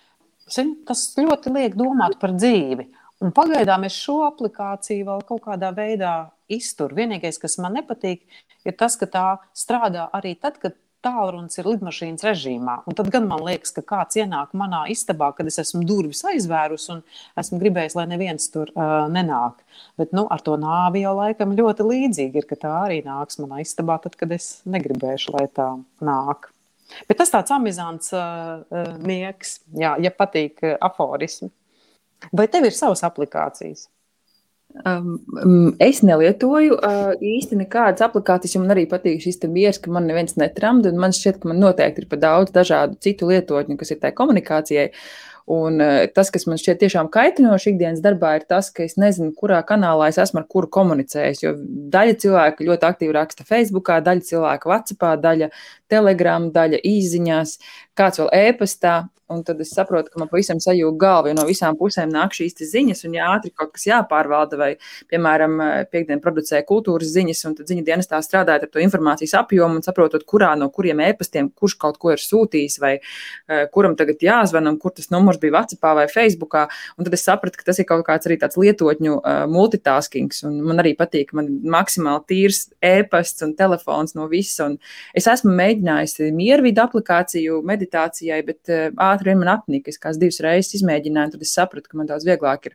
Zin, 0.53 0.75
tas 0.89 1.07
ļoti 1.17 1.53
liek 1.55 1.77
domāt 1.81 2.19
par 2.21 2.35
dzīvi. 2.37 2.85
Un 3.25 3.33
pagaidām 3.35 3.87
es 3.89 3.97
šo 3.97 4.19
aplikāciju 4.27 5.07
vēl 5.09 5.25
kaut 5.29 5.47
kādā 5.47 5.71
veidā 5.75 6.13
izturu. 6.53 6.99
Vienīgais, 7.01 7.41
kas 7.41 7.57
man 7.63 7.75
nepatīk, 7.79 8.21
ir 8.69 8.77
tas, 8.77 8.99
ka 9.01 9.09
tā 9.11 9.25
strādā 9.57 10.11
arī 10.15 10.35
tad, 10.37 10.61
kad 10.61 10.77
tālrunis 11.05 11.59
ir 11.61 11.69
lidmašīnas 11.69 12.25
režīmā. 12.27 12.75
Un 12.89 12.97
tad 12.99 13.11
gan 13.15 13.27
man 13.31 13.43
liekas, 13.47 13.73
ka 13.77 13.85
kāds 13.87 14.19
ienāk 14.19 14.55
manā 14.59 14.85
istabā, 14.93 15.31
kad 15.37 15.49
es 15.51 15.61
esmu 15.63 15.85
durvis 15.87 16.25
aizvērus 16.27 16.89
un 16.95 17.03
esmu 17.39 17.61
gribējis, 17.63 17.97
lai 17.99 18.07
neviens 18.11 18.51
tur 18.55 18.73
uh, 18.75 19.07
nenāk. 19.13 19.61
Bet 20.01 20.15
nu, 20.17 20.27
ar 20.31 20.43
to 20.45 20.57
nāvi 20.61 21.05
jau 21.05 21.15
laikam 21.19 21.55
ļoti 21.59 21.87
līdzīgi 21.87 22.43
ir, 22.43 22.49
ka 22.51 22.59
tā 22.65 22.75
arī 22.87 23.03
nāks 23.07 23.39
manā 23.43 23.63
istabā, 23.65 24.01
tad, 24.03 24.19
kad 24.19 24.35
es 24.35 24.59
negribēšu, 24.67 25.37
lai 25.39 25.47
tā 25.55 25.71
nāk. 26.05 26.51
Bet 27.09 27.21
tas 27.21 27.31
tāds 27.35 27.53
amizants 27.55 28.15
uh, 28.17 28.65
nieks, 29.05 29.61
jā, 29.77 29.95
ja 30.03 30.15
patīk 30.15 30.65
uh, 30.65 30.75
aforismi. 30.89 31.53
Vai 32.35 32.49
tev 32.51 32.67
ir 32.67 32.75
savas 32.75 33.05
aplikācijas? 33.07 33.87
Um, 34.69 35.73
es 35.81 36.03
nelietoju 36.05 36.77
uh, 36.77 37.15
īsti 37.25 37.57
nekādas 37.57 38.05
aplikācijas, 38.05 38.53
jo 38.55 38.61
man 38.61 38.75
arī 38.75 38.85
patīk 38.91 39.23
šis 39.25 39.41
miers, 39.49 39.81
ka 39.81 39.91
man 39.91 40.05
neviens 40.07 40.37
netramda. 40.37 40.93
Man 40.93 41.15
šķiet, 41.17 41.41
ka 41.41 41.49
man 41.49 41.63
noteikti 41.63 42.05
ir 42.05 42.11
pa 42.11 42.19
daudz 42.21 42.53
dažādu 42.55 42.99
citu 43.03 43.31
lietotņu, 43.31 43.79
kas 43.81 43.95
ir 43.95 44.01
tai 44.03 44.13
komunikācijai. 44.17 44.91
Un 45.49 45.81
uh, 45.81 46.03
tas, 46.13 46.29
kas 46.29 46.45
man 46.45 46.61
šķiet 46.61 46.83
tiešām 46.83 47.09
kaitinoši 47.09 47.73
ikdienas 47.73 48.03
darbā, 48.05 48.35
ir 48.37 48.45
tas, 48.51 48.69
ka 48.69 48.85
es 48.85 48.99
nezinu, 49.01 49.33
kurā 49.41 49.63
kanālā 49.67 50.11
es 50.13 50.21
esmu 50.21 50.43
ar 50.43 50.47
kuru 50.53 50.69
komunicējis. 50.77 51.41
Jo 51.47 51.55
daļa 51.97 52.19
cilvēku 52.21 52.69
ļoti 52.69 52.89
aktīvi 52.91 53.17
raksta 53.17 53.49
Facebook, 53.49 53.89
daļa 53.89 54.27
cilvēku 54.29 54.69
WhatsApp, 54.69 55.09
daļa 55.25 55.49
Telegram, 55.91 56.51
daļa 56.55 56.83
īsiņās, 56.87 57.59
kāds 57.99 58.23
vēl 58.23 58.35
e-pastā. 58.47 58.99
Un 59.29 59.43
tad 59.45 59.59
es 59.61 59.75
saprotu, 59.77 60.09
ka 60.09 60.21
man 60.23 60.29
pavisam 60.31 60.57
sajūta 60.57 60.97
galva, 60.97 61.29
jo 61.29 61.37
no 61.37 61.43
visām 61.45 61.77
pusēm 61.77 62.09
nāk 62.09 62.33
šīs 62.33 62.55
ziņas, 62.71 63.03
un 63.05 63.17
ja 63.19 63.27
ātri 63.35 63.51
kaut 63.53 63.75
kas 63.75 63.83
jāpārvalda, 63.85 64.57
vai, 64.57 64.69
piemēram, 65.13 65.59
piekdien 65.93 66.23
producēja 66.25 66.65
kultūras 66.65 67.11
ziņas, 67.13 67.43
un 67.45 67.57
tad 67.59 67.69
ziņu 67.69 67.85
dienestā 67.85 68.23
strādājot 68.25 68.65
ar 68.65 68.71
to 68.73 68.81
informācijas 68.81 69.35
apjomu 69.43 69.77
un 69.77 69.85
saprotot, 69.85 70.25
kurā 70.25 70.55
no 70.57 70.71
kuriem 70.73 71.03
e-pastiem 71.05 71.51
kurš 71.53 71.75
kaut 71.83 71.99
ko 72.01 72.15
ir 72.15 72.23
sūtījis, 72.23 72.79
vai 72.81 72.95
uh, 73.03 73.67
kuram 73.75 73.99
tagad 74.01 74.25
jāzvan, 74.25 74.71
un 74.73 74.79
kur 74.81 74.97
tas 74.97 75.13
numurs 75.13 75.43
bija 75.43 75.59
WhatsApp 75.59 75.91
vai 76.01 76.07
Facebook. 76.09 76.57
Un 76.97 77.05
tad 77.05 77.19
es 77.19 77.27
sapratu, 77.29 77.61
ka 77.61 77.69
tas 77.69 77.83
ir 77.83 77.89
kaut 77.91 78.07
kāds 78.09 78.31
arī 78.31 78.39
tāds 78.41 78.57
lietotņu 78.57 79.19
uh, 79.19 79.43
multitaskings, 79.53 80.41
un 80.49 80.57
man 80.71 80.81
arī 80.81 80.95
patīk, 80.97 81.37
man 81.37 81.53
maksimāli 81.69 82.25
tīrs 82.33 82.63
e-pasts 82.81 83.45
un 83.45 83.53
telefons 83.61 84.17
no 84.17 84.25
visa. 84.33 84.71
Un 84.71 84.81
es 85.13 85.29
esmu 85.29 85.53
mēģinājusi 85.79 86.33
miervidu 86.35 86.83
aplikāciju 86.83 87.61
meditācijai, 87.67 88.41
bet 88.47 88.71
uh, 88.73 88.89
ātri 88.99 89.31
vien 89.31 89.39
man 89.39 89.51
apnika. 89.53 89.91
Es 89.91 89.99
kāds 89.99 90.19
divas 90.19 90.41
reizes 90.41 90.75
izmēģināju, 90.79 91.33
tad 91.35 91.43
es 91.43 91.55
sapratu, 91.55 91.89
ka 91.89 91.99
man 91.99 92.09
daudz 92.09 92.27
vieglāk 92.27 92.67
ir 92.71 92.75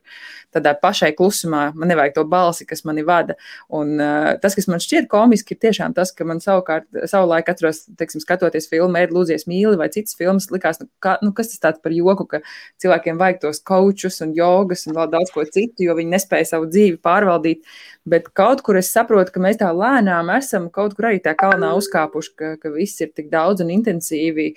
tādā 0.53 0.73
pašai 0.79 1.13
klusumā. 1.17 1.73
Man 1.75 1.91
nevajag 1.91 2.15
to 2.15 2.25
balsi, 2.25 2.65
kas 2.65 2.83
mani 2.85 3.03
vada. 3.03 3.35
Un 3.69 3.99
uh, 3.99 4.33
tas, 4.41 4.55
kas 4.55 4.67
man 4.67 4.81
šķiet 4.83 5.09
komiski, 5.11 5.55
ir 5.55 5.61
tiešām 5.67 5.93
tas, 5.93 6.13
ka 6.15 6.25
man 6.25 6.41
savukārt, 6.43 6.87
savulaik 7.09 7.49
atceros, 7.51 7.85
teiksim, 7.99 8.23
skatoties 8.23 8.69
filmu, 8.71 8.97
Ēd 8.99 9.13
Lūdzies 9.13 9.47
mīli 9.49 9.77
vai 9.79 9.89
citas 9.93 10.17
filmas, 10.17 10.49
likās, 10.53 10.79
nu, 10.81 10.89
kā, 11.03 11.17
nu, 11.23 11.33
kas 11.35 11.51
tas 11.53 11.63
tāds 11.67 11.83
par 11.83 11.95
joku, 11.95 12.27
ka 12.29 12.41
cilvēkiem 12.81 13.19
vajag 13.19 13.43
tos 13.43 13.61
kočus 13.65 14.21
un 14.23 14.33
jogas 14.37 14.87
un 14.87 14.97
vēl 14.97 15.11
daudz 15.13 15.33
ko 15.33 15.45
citu, 15.47 15.87
jo 15.87 15.97
viņi 15.97 16.15
nespēja 16.15 16.53
savu 16.55 16.69
dzīvi 16.71 16.99
pārvaldīt. 17.03 17.63
Bet 18.03 18.25
kaut 18.35 18.59
kur 18.67 18.75
es 18.75 18.89
saprotu, 18.91 19.31
ka 19.31 19.39
mēs 19.39 19.61
tā 19.61 19.69
lēnām 19.71 20.27
esam 20.35 20.65
kaut 20.75 20.97
kur 20.97 21.07
arī 21.07 21.21
tā 21.23 21.31
kalnā 21.39 21.69
uzkāpuši, 21.79 22.31
ka, 22.35 22.49
ka 22.59 22.71
viss 22.73 22.99
ir 22.99 23.13
tik 23.15 23.29
daudz 23.31 23.63
un 23.63 23.71
intensīvi. 23.71 24.49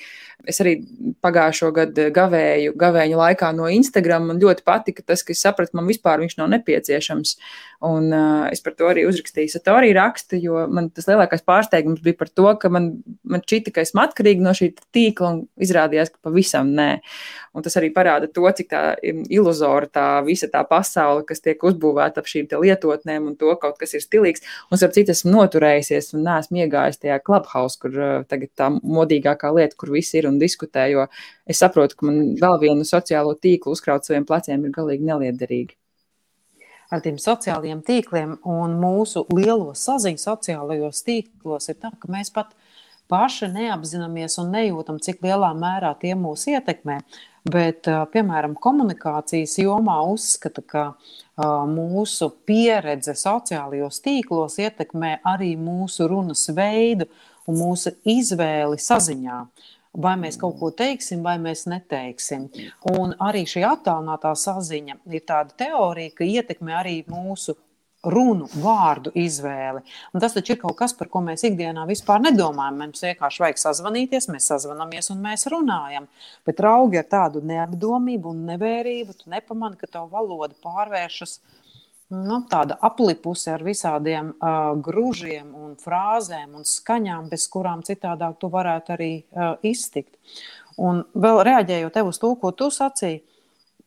Es 0.51 0.59
arī 0.65 0.81
pagājušo 1.23 1.71
gadu 1.77 2.09
gavēju, 2.15 2.75
gavēju 2.79 3.21
laikā 3.21 3.53
no 3.55 3.69
Instagram. 3.71 4.27
Man 4.33 4.43
ļoti 4.43 4.67
patika 4.67 5.05
tas, 5.07 5.23
ka 5.23 5.31
es 5.35 5.45
sapratu, 5.47 5.79
man 5.79 5.87
vispār 5.87 6.25
viņš 6.25 6.35
nav 6.41 6.51
nepieciešams. 6.57 7.37
Un 7.87 8.11
uh, 8.11 8.49
es 8.51 8.65
par 8.65 8.75
to 8.75 8.89
arī 8.91 9.05
uzrakstīju 9.07 9.53
satoriju 9.53 9.95
rakstu, 9.95 10.41
jo 10.43 10.67
man 10.73 10.91
tas 10.91 11.07
lielākais 11.07 11.47
pārsteigums 11.47 12.03
bija 12.03 12.19
par 12.19 12.33
to, 12.33 12.49
ka 12.59 12.71
man, 12.73 12.91
man 13.23 13.47
šķita, 13.47 13.75
ka 13.77 13.87
esmu 13.87 14.03
atkarīga 14.09 14.43
no 14.43 14.57
šī 14.57 14.73
tīkla 14.97 15.31
un 15.31 15.41
izrādījās, 15.63 16.11
ka 16.15 16.31
pavisam 16.31 16.75
nē. 16.75 16.89
Un 17.55 17.65
tas 17.65 17.79
arī 17.79 17.93
parāda 17.95 18.27
to, 18.33 18.43
cik 18.59 18.73
tā 18.73 18.83
iluzora 19.05 19.87
tā 19.93 20.09
visa 20.27 20.49
tā 20.51 20.65
pasaule, 20.69 21.23
kas 21.29 21.45
tiek 21.45 21.63
uzbūvēta 21.63 22.25
ap 22.25 22.31
šīm 22.33 22.49
lietotnēm 22.51 23.31
un 23.31 23.36
to 23.41 23.55
kaut 23.63 23.79
kas 23.81 23.97
ir 23.97 24.05
stilīgs. 24.05 24.45
Un, 24.71 24.81
starp 24.81 24.97
citu, 24.97 25.15
esmu 25.15 25.33
noturējusies 25.35 26.13
un 26.17 26.27
neesmu 26.27 26.63
iegājis 26.65 27.03
tajā 27.03 27.21
clubhouse, 27.27 27.81
kur 27.83 27.97
uh, 27.97 28.19
tagad 28.29 28.53
tā 28.59 28.71
modīgākā 28.77 29.55
lieta, 29.57 29.79
kur 29.79 29.95
visi 29.95 30.21
ir 30.21 30.31
un 30.31 30.41
diskutē, 30.43 30.89
jo 30.93 31.09
es 31.47 31.63
saprotu, 31.63 31.99
ka 31.99 32.11
man 32.11 32.37
vēl 32.41 32.61
vienu 32.67 32.87
sociālo 32.87 33.37
tīklu 33.39 33.77
uzkraut 33.77 34.07
saviem 34.07 34.29
pleciem 34.29 34.65
ir 34.69 34.77
galīgi 34.77 35.11
neliederīgi 35.11 35.77
ar 36.93 37.03
tiem 37.03 37.17
sociālajiem 37.19 37.81
tīkliem 37.87 38.37
un 38.47 38.77
mūsu 38.81 39.25
lielo 39.35 39.73
saziņu 39.77 40.23
sociālajos 40.23 41.03
tīklos 41.07 41.71
ir 41.73 41.79
tā, 41.83 41.91
ka 41.99 42.11
mēs 42.13 42.31
pat 42.35 42.53
paši 43.11 43.51
neapzināmies 43.55 44.39
un 44.43 44.53
nejūtam, 44.55 45.01
cik 45.03 45.23
lielā 45.27 45.53
mērā 45.59 45.95
tie 46.01 46.15
mūs 46.19 46.47
ietekmē. 46.53 47.01
Bet, 47.47 47.87
piemēram, 48.11 48.57
komunikācijas 48.59 49.53
jomā 49.61 50.01
uzskata, 50.11 50.63
ka 50.67 50.83
mūsu 51.71 52.31
pieredze 52.49 53.15
sociālajos 53.15 54.01
tīklos 54.03 54.57
ietekmē 54.59 55.21
arī 55.23 55.53
mūsu 55.61 56.09
runas 56.11 56.49
veidu 56.57 57.07
un 57.47 57.61
mūsu 57.61 57.93
izvēli 58.03 58.81
saziņā. 58.83 59.39
Vai 59.97 60.17
mēs 60.21 60.37
kaut 60.41 60.59
ko 60.61 60.73
teiksim, 60.77 61.23
vai 61.25 61.37
mēs 61.41 61.65
neteiksim. 61.71 62.49
Un 62.93 63.15
arī 63.23 63.47
šī 63.49 63.63
attālinātā 63.65 64.35
saziņa 64.37 64.99
ir 65.09 65.23
tāda 65.29 65.55
teorija, 65.63 66.17
ka 66.19 66.27
ietekmē 66.27 66.75
arī 66.83 66.97
mūsu 67.09 67.55
runu, 68.07 68.47
vārdu 68.63 69.13
izvēli. 69.19 69.83
Un 70.15 70.23
tas 70.23 70.37
taču 70.37 70.55
ir 70.55 70.61
kaut 70.63 70.77
kas, 70.79 70.95
par 70.97 71.11
ko 71.13 71.23
mēs 71.27 71.45
ikdienā 71.49 71.87
vispār 71.89 72.23
nedomājam. 72.25 72.79
Mums 72.81 73.05
vienkārši 73.05 73.43
vajag 73.45 73.61
sazvanīties, 73.63 74.31
mēs 74.33 74.49
sazvanāmies 74.53 75.11
un 75.15 75.23
mēs 75.25 75.49
runājam. 75.53 76.09
Bet 76.47 76.63
raugi 76.65 77.01
ar 77.03 77.09
tādu 77.11 77.43
neapdomību 77.47 78.33
un 78.33 78.45
nevērību, 78.53 79.19
tu 79.21 79.33
nepamani, 79.33 79.79
ka 79.81 79.91
tavu 79.99 80.13
valodu 80.15 80.59
pārvēršas 80.65 81.39
nu, 82.15 82.41
tāda 82.51 82.77
aplipusi 82.87 83.51
ar 83.51 83.65
visādiem 83.67 84.31
uh, 84.37 84.75
grūžiem, 84.79 85.49
frāzēm 85.83 86.55
un 86.59 86.67
skaņām, 86.69 87.31
bez 87.33 87.49
kurām 87.51 87.83
citādāk 87.87 88.39
tu 88.41 88.51
varētu 88.53 88.95
arī 88.95 89.13
uh, 89.19 89.57
iztikt. 89.67 90.15
Un 90.77 91.03
vēl 91.17 91.41
reaģējot 91.49 91.99
uz 92.05 92.21
to, 92.21 92.35
ko 92.39 92.53
tu 92.53 92.69
sacīji, 92.71 93.23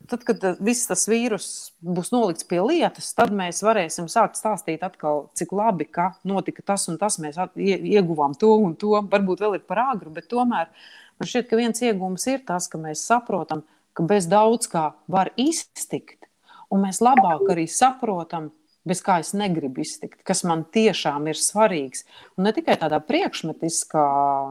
tad, 0.07 0.23
kad 0.27 0.43
viss 0.63 0.87
tas 0.89 1.07
vīrus 1.09 1.47
būs 1.83 2.13
nolikts 2.13 2.47
pie 2.47 2.61
lietas, 2.63 3.11
tad 3.17 3.33
mēs 3.35 3.63
varēsim 3.65 4.07
sākt 4.11 4.39
stāstīt 4.39 4.83
atkal, 4.85 5.27
cik 5.37 5.51
labi, 5.55 5.89
ka 5.89 6.13
notika 6.27 6.63
tas 6.71 6.87
un 6.91 6.99
tas, 7.01 7.19
mēs 7.21 7.39
ieguvām 7.55 8.37
to 8.39 8.53
un 8.63 8.77
to. 8.79 8.95
Varbūt 9.11 9.43
vēl 9.43 9.59
ir 9.59 9.65
par 9.67 9.83
āgru, 9.89 10.13
bet 10.15 10.29
tomēr 10.31 10.71
man 11.19 11.31
šķiet, 11.31 11.49
ka 11.49 11.59
viens 11.59 11.83
iegūms 11.83 12.29
ir 12.31 12.45
tas, 12.47 12.69
ka 12.71 12.81
mēs 12.81 13.03
saprotam, 13.09 13.65
ka 13.93 14.05
bez 14.07 14.29
daudz 14.31 14.69
kā 14.71 14.91
var 15.11 15.33
iztikt 15.35 16.29
un 16.69 16.85
mēs 16.85 17.01
labāk 17.03 17.49
arī 17.51 17.65
saprotam, 17.69 18.51
bez 18.87 19.01
kā 19.05 19.19
es 19.21 19.33
negribu 19.37 19.83
iztikt, 19.83 20.21
kas 20.25 20.43
man 20.47 20.63
tiešām 20.73 21.27
ir 21.29 21.37
svarīgs. 21.37 22.05
Un 22.37 22.47
ne 22.47 22.53
tikai 22.55 22.77
tādā 22.79 23.01
priekšmetiskā 23.05 24.05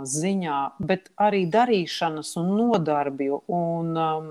ziņā, 0.06 0.58
bet 0.78 1.08
arī 1.18 1.46
darīšanas 1.50 2.34
un 2.38 2.52
nodarbju 2.58 3.40
un 3.48 3.96
um, 3.96 4.28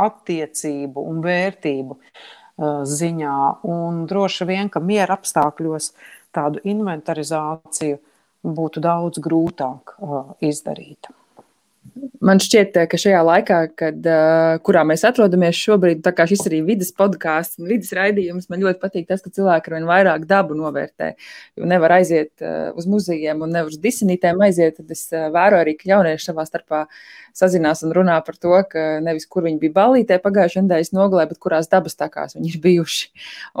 attiecību 0.00 1.04
un 1.10 1.20
vērtību 1.24 1.96
uh, 1.98 2.82
ziņā. 2.88 3.36
Un 3.68 4.04
droši 4.10 4.48
vien, 4.48 4.70
ka 4.72 4.80
miera 4.80 5.18
apstākļos 5.18 5.92
tādu 6.34 6.62
inventarizāciju 6.64 8.00
būtu 8.42 8.82
daudz 8.82 9.22
grūtāk 9.22 9.96
uh, 9.98 10.32
izdarīt. 10.42 11.10
Man 12.22 12.40
šķiet, 12.42 12.76
ka 12.90 12.98
šajā 13.00 13.20
laikā, 13.26 13.58
kad, 13.78 14.06
kurā 14.66 14.84
mēs 14.88 15.04
atrodamies 15.08 15.58
šobrīd, 15.58 16.02
tā 16.04 16.12
kā 16.16 16.26
šis 16.30 16.44
arī 16.48 16.62
vidas 16.66 16.92
podkāsts 16.96 17.58
un 17.60 17.70
vidas 17.70 17.92
raidījums, 17.96 18.48
man 18.52 18.62
ļoti 18.62 18.80
patīk 18.82 19.08
tas, 19.08 19.22
ka 19.24 19.32
cilvēki 19.34 19.70
ar 19.70 19.76
vien 19.78 19.88
vairāk 19.88 20.26
dabu 20.30 20.56
novērtē. 20.58 21.12
Jo 21.58 21.68
nevar 21.68 21.98
aiziet 21.98 22.44
uz 22.78 22.88
muzejiem 22.90 23.42
un 23.44 23.52
nevar 23.56 23.72
uz 23.72 23.80
disenītēm 23.82 24.40
aiziet, 24.46 24.78
tad 24.78 24.94
es 24.94 25.08
vēroju 25.12 25.66
arī, 25.66 25.76
ka 25.78 25.90
jaunieši 25.92 26.30
savā 26.30 26.46
starpā 26.48 26.84
sazinās 27.36 27.82
un 27.86 27.94
runā 27.96 28.18
par 28.24 28.36
to, 28.36 28.52
ka 28.68 29.00
nevis 29.04 29.26
kur 29.30 29.46
viņi 29.46 29.58
bija 29.62 29.76
balītē 29.80 30.18
pagājušajā 30.22 30.66
nedēļas 30.66 30.92
nogalē, 30.94 31.26
bet 31.30 31.40
kurās 31.42 31.70
dabas 31.72 31.96
takās 31.98 32.36
viņi 32.36 32.52
ir 32.52 32.58
bijuši. 32.62 33.08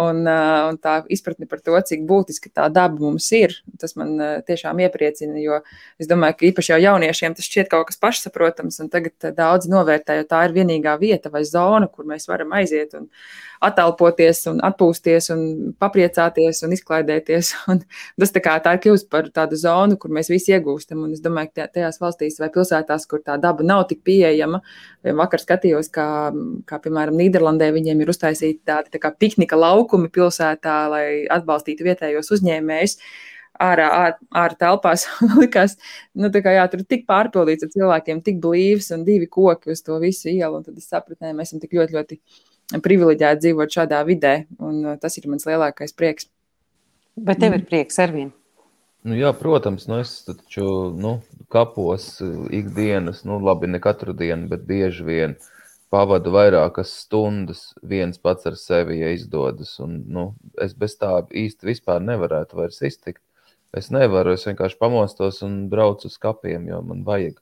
Un, 0.04 0.22
un 0.28 0.78
tā 0.82 0.98
izpratne 1.12 1.48
par 1.50 1.62
to, 1.64 1.78
cik 1.88 2.04
būtiski 2.08 2.52
tā 2.52 2.68
daba 2.72 3.00
mums 3.00 3.30
ir, 3.36 3.56
tas 3.80 3.96
man 3.98 4.14
tiešām 4.46 4.82
iepriecina, 4.84 5.40
jo 5.40 5.62
es 6.00 6.10
domāju, 6.10 6.38
ka 6.38 6.48
īpaši 6.50 6.74
jau 6.74 6.80
jauniešiem 6.84 7.36
tas 7.38 7.48
šķiet 7.48 7.72
kaut 7.72 7.88
kas 7.88 8.00
pašsaprotams, 8.02 8.51
un 8.60 8.90
tagad 8.92 9.30
daudz 9.36 9.68
novērtē, 9.70 10.18
jo 10.20 10.26
tā 10.28 10.42
ir 10.46 10.52
vienīgā 10.56 10.98
vieta 11.00 11.30
vai 11.32 11.44
zona, 11.48 11.88
kur 11.88 12.04
mēs 12.08 12.28
varam 12.28 12.52
aiziet 12.58 12.92
un 12.98 13.08
attelpoties 13.62 14.42
un 14.50 14.60
atpūsties 14.66 15.30
un 15.34 15.42
papriecāties 15.80 16.62
un 16.66 16.74
izklaidēties. 16.76 17.52
Un 17.72 17.80
tas 18.20 18.32
tā 18.34 18.42
kā 18.42 18.56
tā 18.62 18.74
ir 18.74 18.80
kļūst 18.84 19.08
par 19.12 19.28
tādu 19.34 19.56
zonu, 19.56 19.96
kur 20.00 20.10
mēs 20.12 20.28
visi 20.32 20.52
iegūstam. 20.52 21.04
Un 21.06 21.14
es 21.14 21.22
domāju, 21.24 21.52
ka 21.54 21.68
tajās 21.72 22.00
valstīs 22.02 22.40
vai 22.42 22.50
pilsētās, 22.52 23.06
kur 23.08 23.22
tā 23.24 23.38
daba 23.40 23.64
nav 23.66 23.84
tik 23.90 24.02
pieejama, 24.06 24.60
vakar 25.22 25.42
skatījos, 25.42 25.90
kā, 25.94 26.06
kā 26.68 26.80
piemēram 26.82 27.16
Nīderlandē, 27.18 27.70
viņiem 27.74 28.02
ir 28.02 28.12
uztaisīti 28.12 28.60
tādi 28.68 28.92
tā 28.94 29.02
kā 29.02 29.12
piknika 29.14 29.58
laukumi 29.58 30.10
pilsētā, 30.12 30.78
lai 30.92 31.04
atbalstītu 31.30 31.86
vietējos 31.86 32.32
uzņēmējus 32.36 32.98
ārā, 33.60 33.88
ārā, 33.88 34.16
ārā 34.44 34.58
telpās. 34.58 35.06
likās, 35.42 35.76
nu, 36.14 36.30
kā, 36.32 36.54
jā, 36.56 36.66
tur 36.72 36.82
ir 36.82 36.88
tik 36.88 37.06
pārpildīts 37.10 37.66
ar 37.66 37.72
cilvēkiem, 37.74 38.22
tik 38.24 38.40
blīvs 38.42 38.92
un 38.96 39.04
divi 39.08 39.28
koki 39.30 39.74
uz 39.74 39.84
to 39.84 39.98
visu 40.02 40.30
ielu. 40.32 40.62
Tad 40.64 40.78
es 40.78 40.88
sapratu, 40.88 41.20
ka 41.20 41.32
mēs 41.36 41.52
esam 41.52 41.62
tik 41.62 41.76
ļoti, 41.78 41.98
ļoti 41.98 42.20
privileģēti 42.82 43.46
dzīvot 43.46 43.74
šādā 43.74 44.02
vidē, 44.08 44.36
un 44.62 44.84
uh, 44.84 45.00
tas 45.00 45.18
ir 45.18 45.28
mans 45.28 45.44
lielākais 45.48 45.92
prieks. 45.96 46.30
Bet 47.20 47.42
tev 47.42 47.58
ir 47.58 47.66
prieks, 47.68 47.98
Ervīna? 48.00 48.32
Nu, 49.02 49.16
jā, 49.18 49.32
protams, 49.34 49.88
nu 49.90 49.98
es 49.98 50.20
taču 50.24 50.64
nu, 50.94 51.16
kapos 51.52 52.14
uh, 52.22 52.46
ikdienas, 52.54 53.24
nu 53.28 53.40
labi, 53.42 53.68
ne 53.68 53.82
katru 53.82 54.14
dienu, 54.16 54.46
bet 54.52 54.62
bieži 54.68 55.04
vien 55.04 55.34
pavadu 55.92 56.32
vairākas 56.32 56.94
stundas 57.02 57.66
viens 57.84 58.16
pats 58.22 58.46
ar 58.48 58.56
sevi, 58.56 59.02
ja 59.02 59.10
izdodas. 59.12 59.74
Un, 59.82 59.98
nu, 60.08 60.30
es 60.62 60.72
bez 60.78 60.96
tā 61.00 61.18
īsti 61.28 61.68
vispār 61.68 62.00
nevarētu 62.00 62.62
vairs 62.62 62.80
iztikt. 62.88 63.20
Es 63.72 63.88
nevaru, 63.94 64.34
es 64.36 64.44
vienkārši 64.44 64.76
pamostos 64.80 65.40
un 65.46 65.66
braucu 65.72 66.10
uz 66.10 66.18
kapiem, 66.20 66.66
jo 66.68 66.82
man 66.84 67.04
vajag 67.06 67.38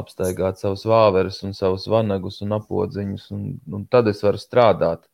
apstaigāt 0.00 0.60
savus 0.60 0.86
vāverus 0.88 1.42
un 1.44 1.52
savus 1.56 1.84
vanagus 1.90 2.40
un 2.44 2.54
apodziņus, 2.56 3.26
un, 3.36 3.46
un 3.76 3.86
tad 3.90 4.08
es 4.08 4.22
varu 4.24 4.40
strādāt. 4.40 5.06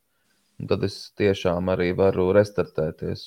Un 0.56 0.70
tad 0.70 0.84
es 0.86 0.94
tiešām 1.20 1.68
arī 1.68 1.90
varu 1.96 2.30
restartēties. 2.32 3.24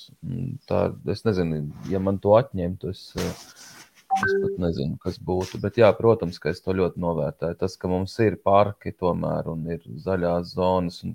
Tā, 0.70 0.80
es 1.14 1.22
nezinu, 1.28 1.60
ja 1.92 2.00
man 2.02 2.18
to 2.24 2.34
atņemtu, 2.40 2.90
es, 2.90 3.04
es 3.20 4.34
pat 4.42 4.56
nezinu, 4.64 4.98
kas 5.04 5.20
būtu. 5.22 5.60
Bet, 5.62 5.78
jā, 5.78 5.92
protams, 5.98 6.40
ka 6.42 6.50
es 6.56 6.64
to 6.66 6.74
ļoti 6.74 7.04
novērtēju. 7.04 7.60
Tas, 7.62 7.78
ka 7.78 7.92
mums 7.92 8.16
ir 8.26 8.40
parki 8.42 8.96
tomēr 8.98 9.52
un 9.52 9.68
ir 9.76 9.86
zaļās 10.08 10.56
zonas, 10.56 11.04
un 11.06 11.14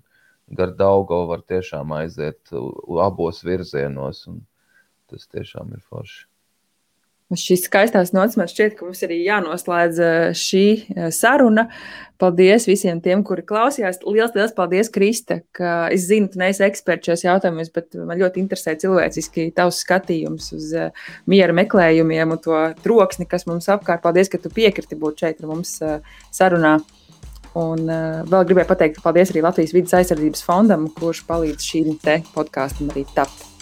gar 0.54 0.76
Daugavu 0.78 1.32
var 1.32 1.42
tiešām 1.50 1.96
aiziet 1.98 2.54
abos 3.08 3.42
virzienos, 3.48 4.26
un 4.30 4.44
tas 5.14 5.30
tiešām 5.30 5.72
ir 5.78 5.82
forši. 5.88 6.24
Uz 7.32 7.40
šīs 7.40 7.62
skaistās 7.70 8.10
nots 8.12 8.36
man 8.36 8.48
šķiet, 8.50 8.74
ka 8.76 8.84
mums 8.84 9.00
arī 9.06 9.22
jānoslēdz 9.24 10.00
eh, 10.04 10.24
šī 10.36 10.64
eh, 10.92 11.06
saruna. 11.14 11.70
Paldies 12.20 12.66
visiem 12.68 13.00
tiem, 13.02 13.22
kuri 13.26 13.42
klausījās. 13.48 14.02
Lielas, 14.04 14.34
liels 14.36 14.52
paldies, 14.54 14.90
Krista, 14.92 15.38
ka 15.56 15.88
es 15.92 16.04
zinu, 16.10 16.28
tu 16.30 16.38
neesi 16.40 16.62
eksperts 16.66 17.08
šajos 17.08 17.24
jautājumos, 17.24 17.70
bet 17.74 17.96
man 17.96 18.20
ļoti 18.20 18.42
interesē 18.42 18.76
cilvēciski 18.80 19.48
tavs 19.56 19.80
skatījums 19.86 20.50
uz 20.54 20.68
eh, 20.76 21.06
miera 21.30 21.56
meklējumiem 21.56 22.36
un 22.36 22.42
to 22.44 22.60
troksni, 22.84 23.26
kas 23.30 23.48
mums 23.48 23.70
apkārt. 23.72 24.04
Paldies, 24.04 24.28
ka 24.28 24.42
tu 24.44 24.52
piekriti 24.52 25.00
būt 25.00 25.24
šeit 25.24 25.40
ar 25.40 25.50
mums 25.54 25.78
sarunā. 26.28 26.76
Un 27.54 27.86
vēl 27.86 28.48
gribēju 28.50 28.66
pateikt 28.66 28.98
paldies 29.04 29.30
arī 29.30 29.44
Latvijas 29.46 29.72
vidas 29.76 29.94
aizsardzības 30.00 30.42
fondam, 30.42 30.90
kurš 30.98 31.22
palīdz 31.30 31.70
šīm 31.70 31.98
te 32.02 32.20
podkāstam 32.34 32.90
arī 32.90 33.06
tapt. 33.14 33.53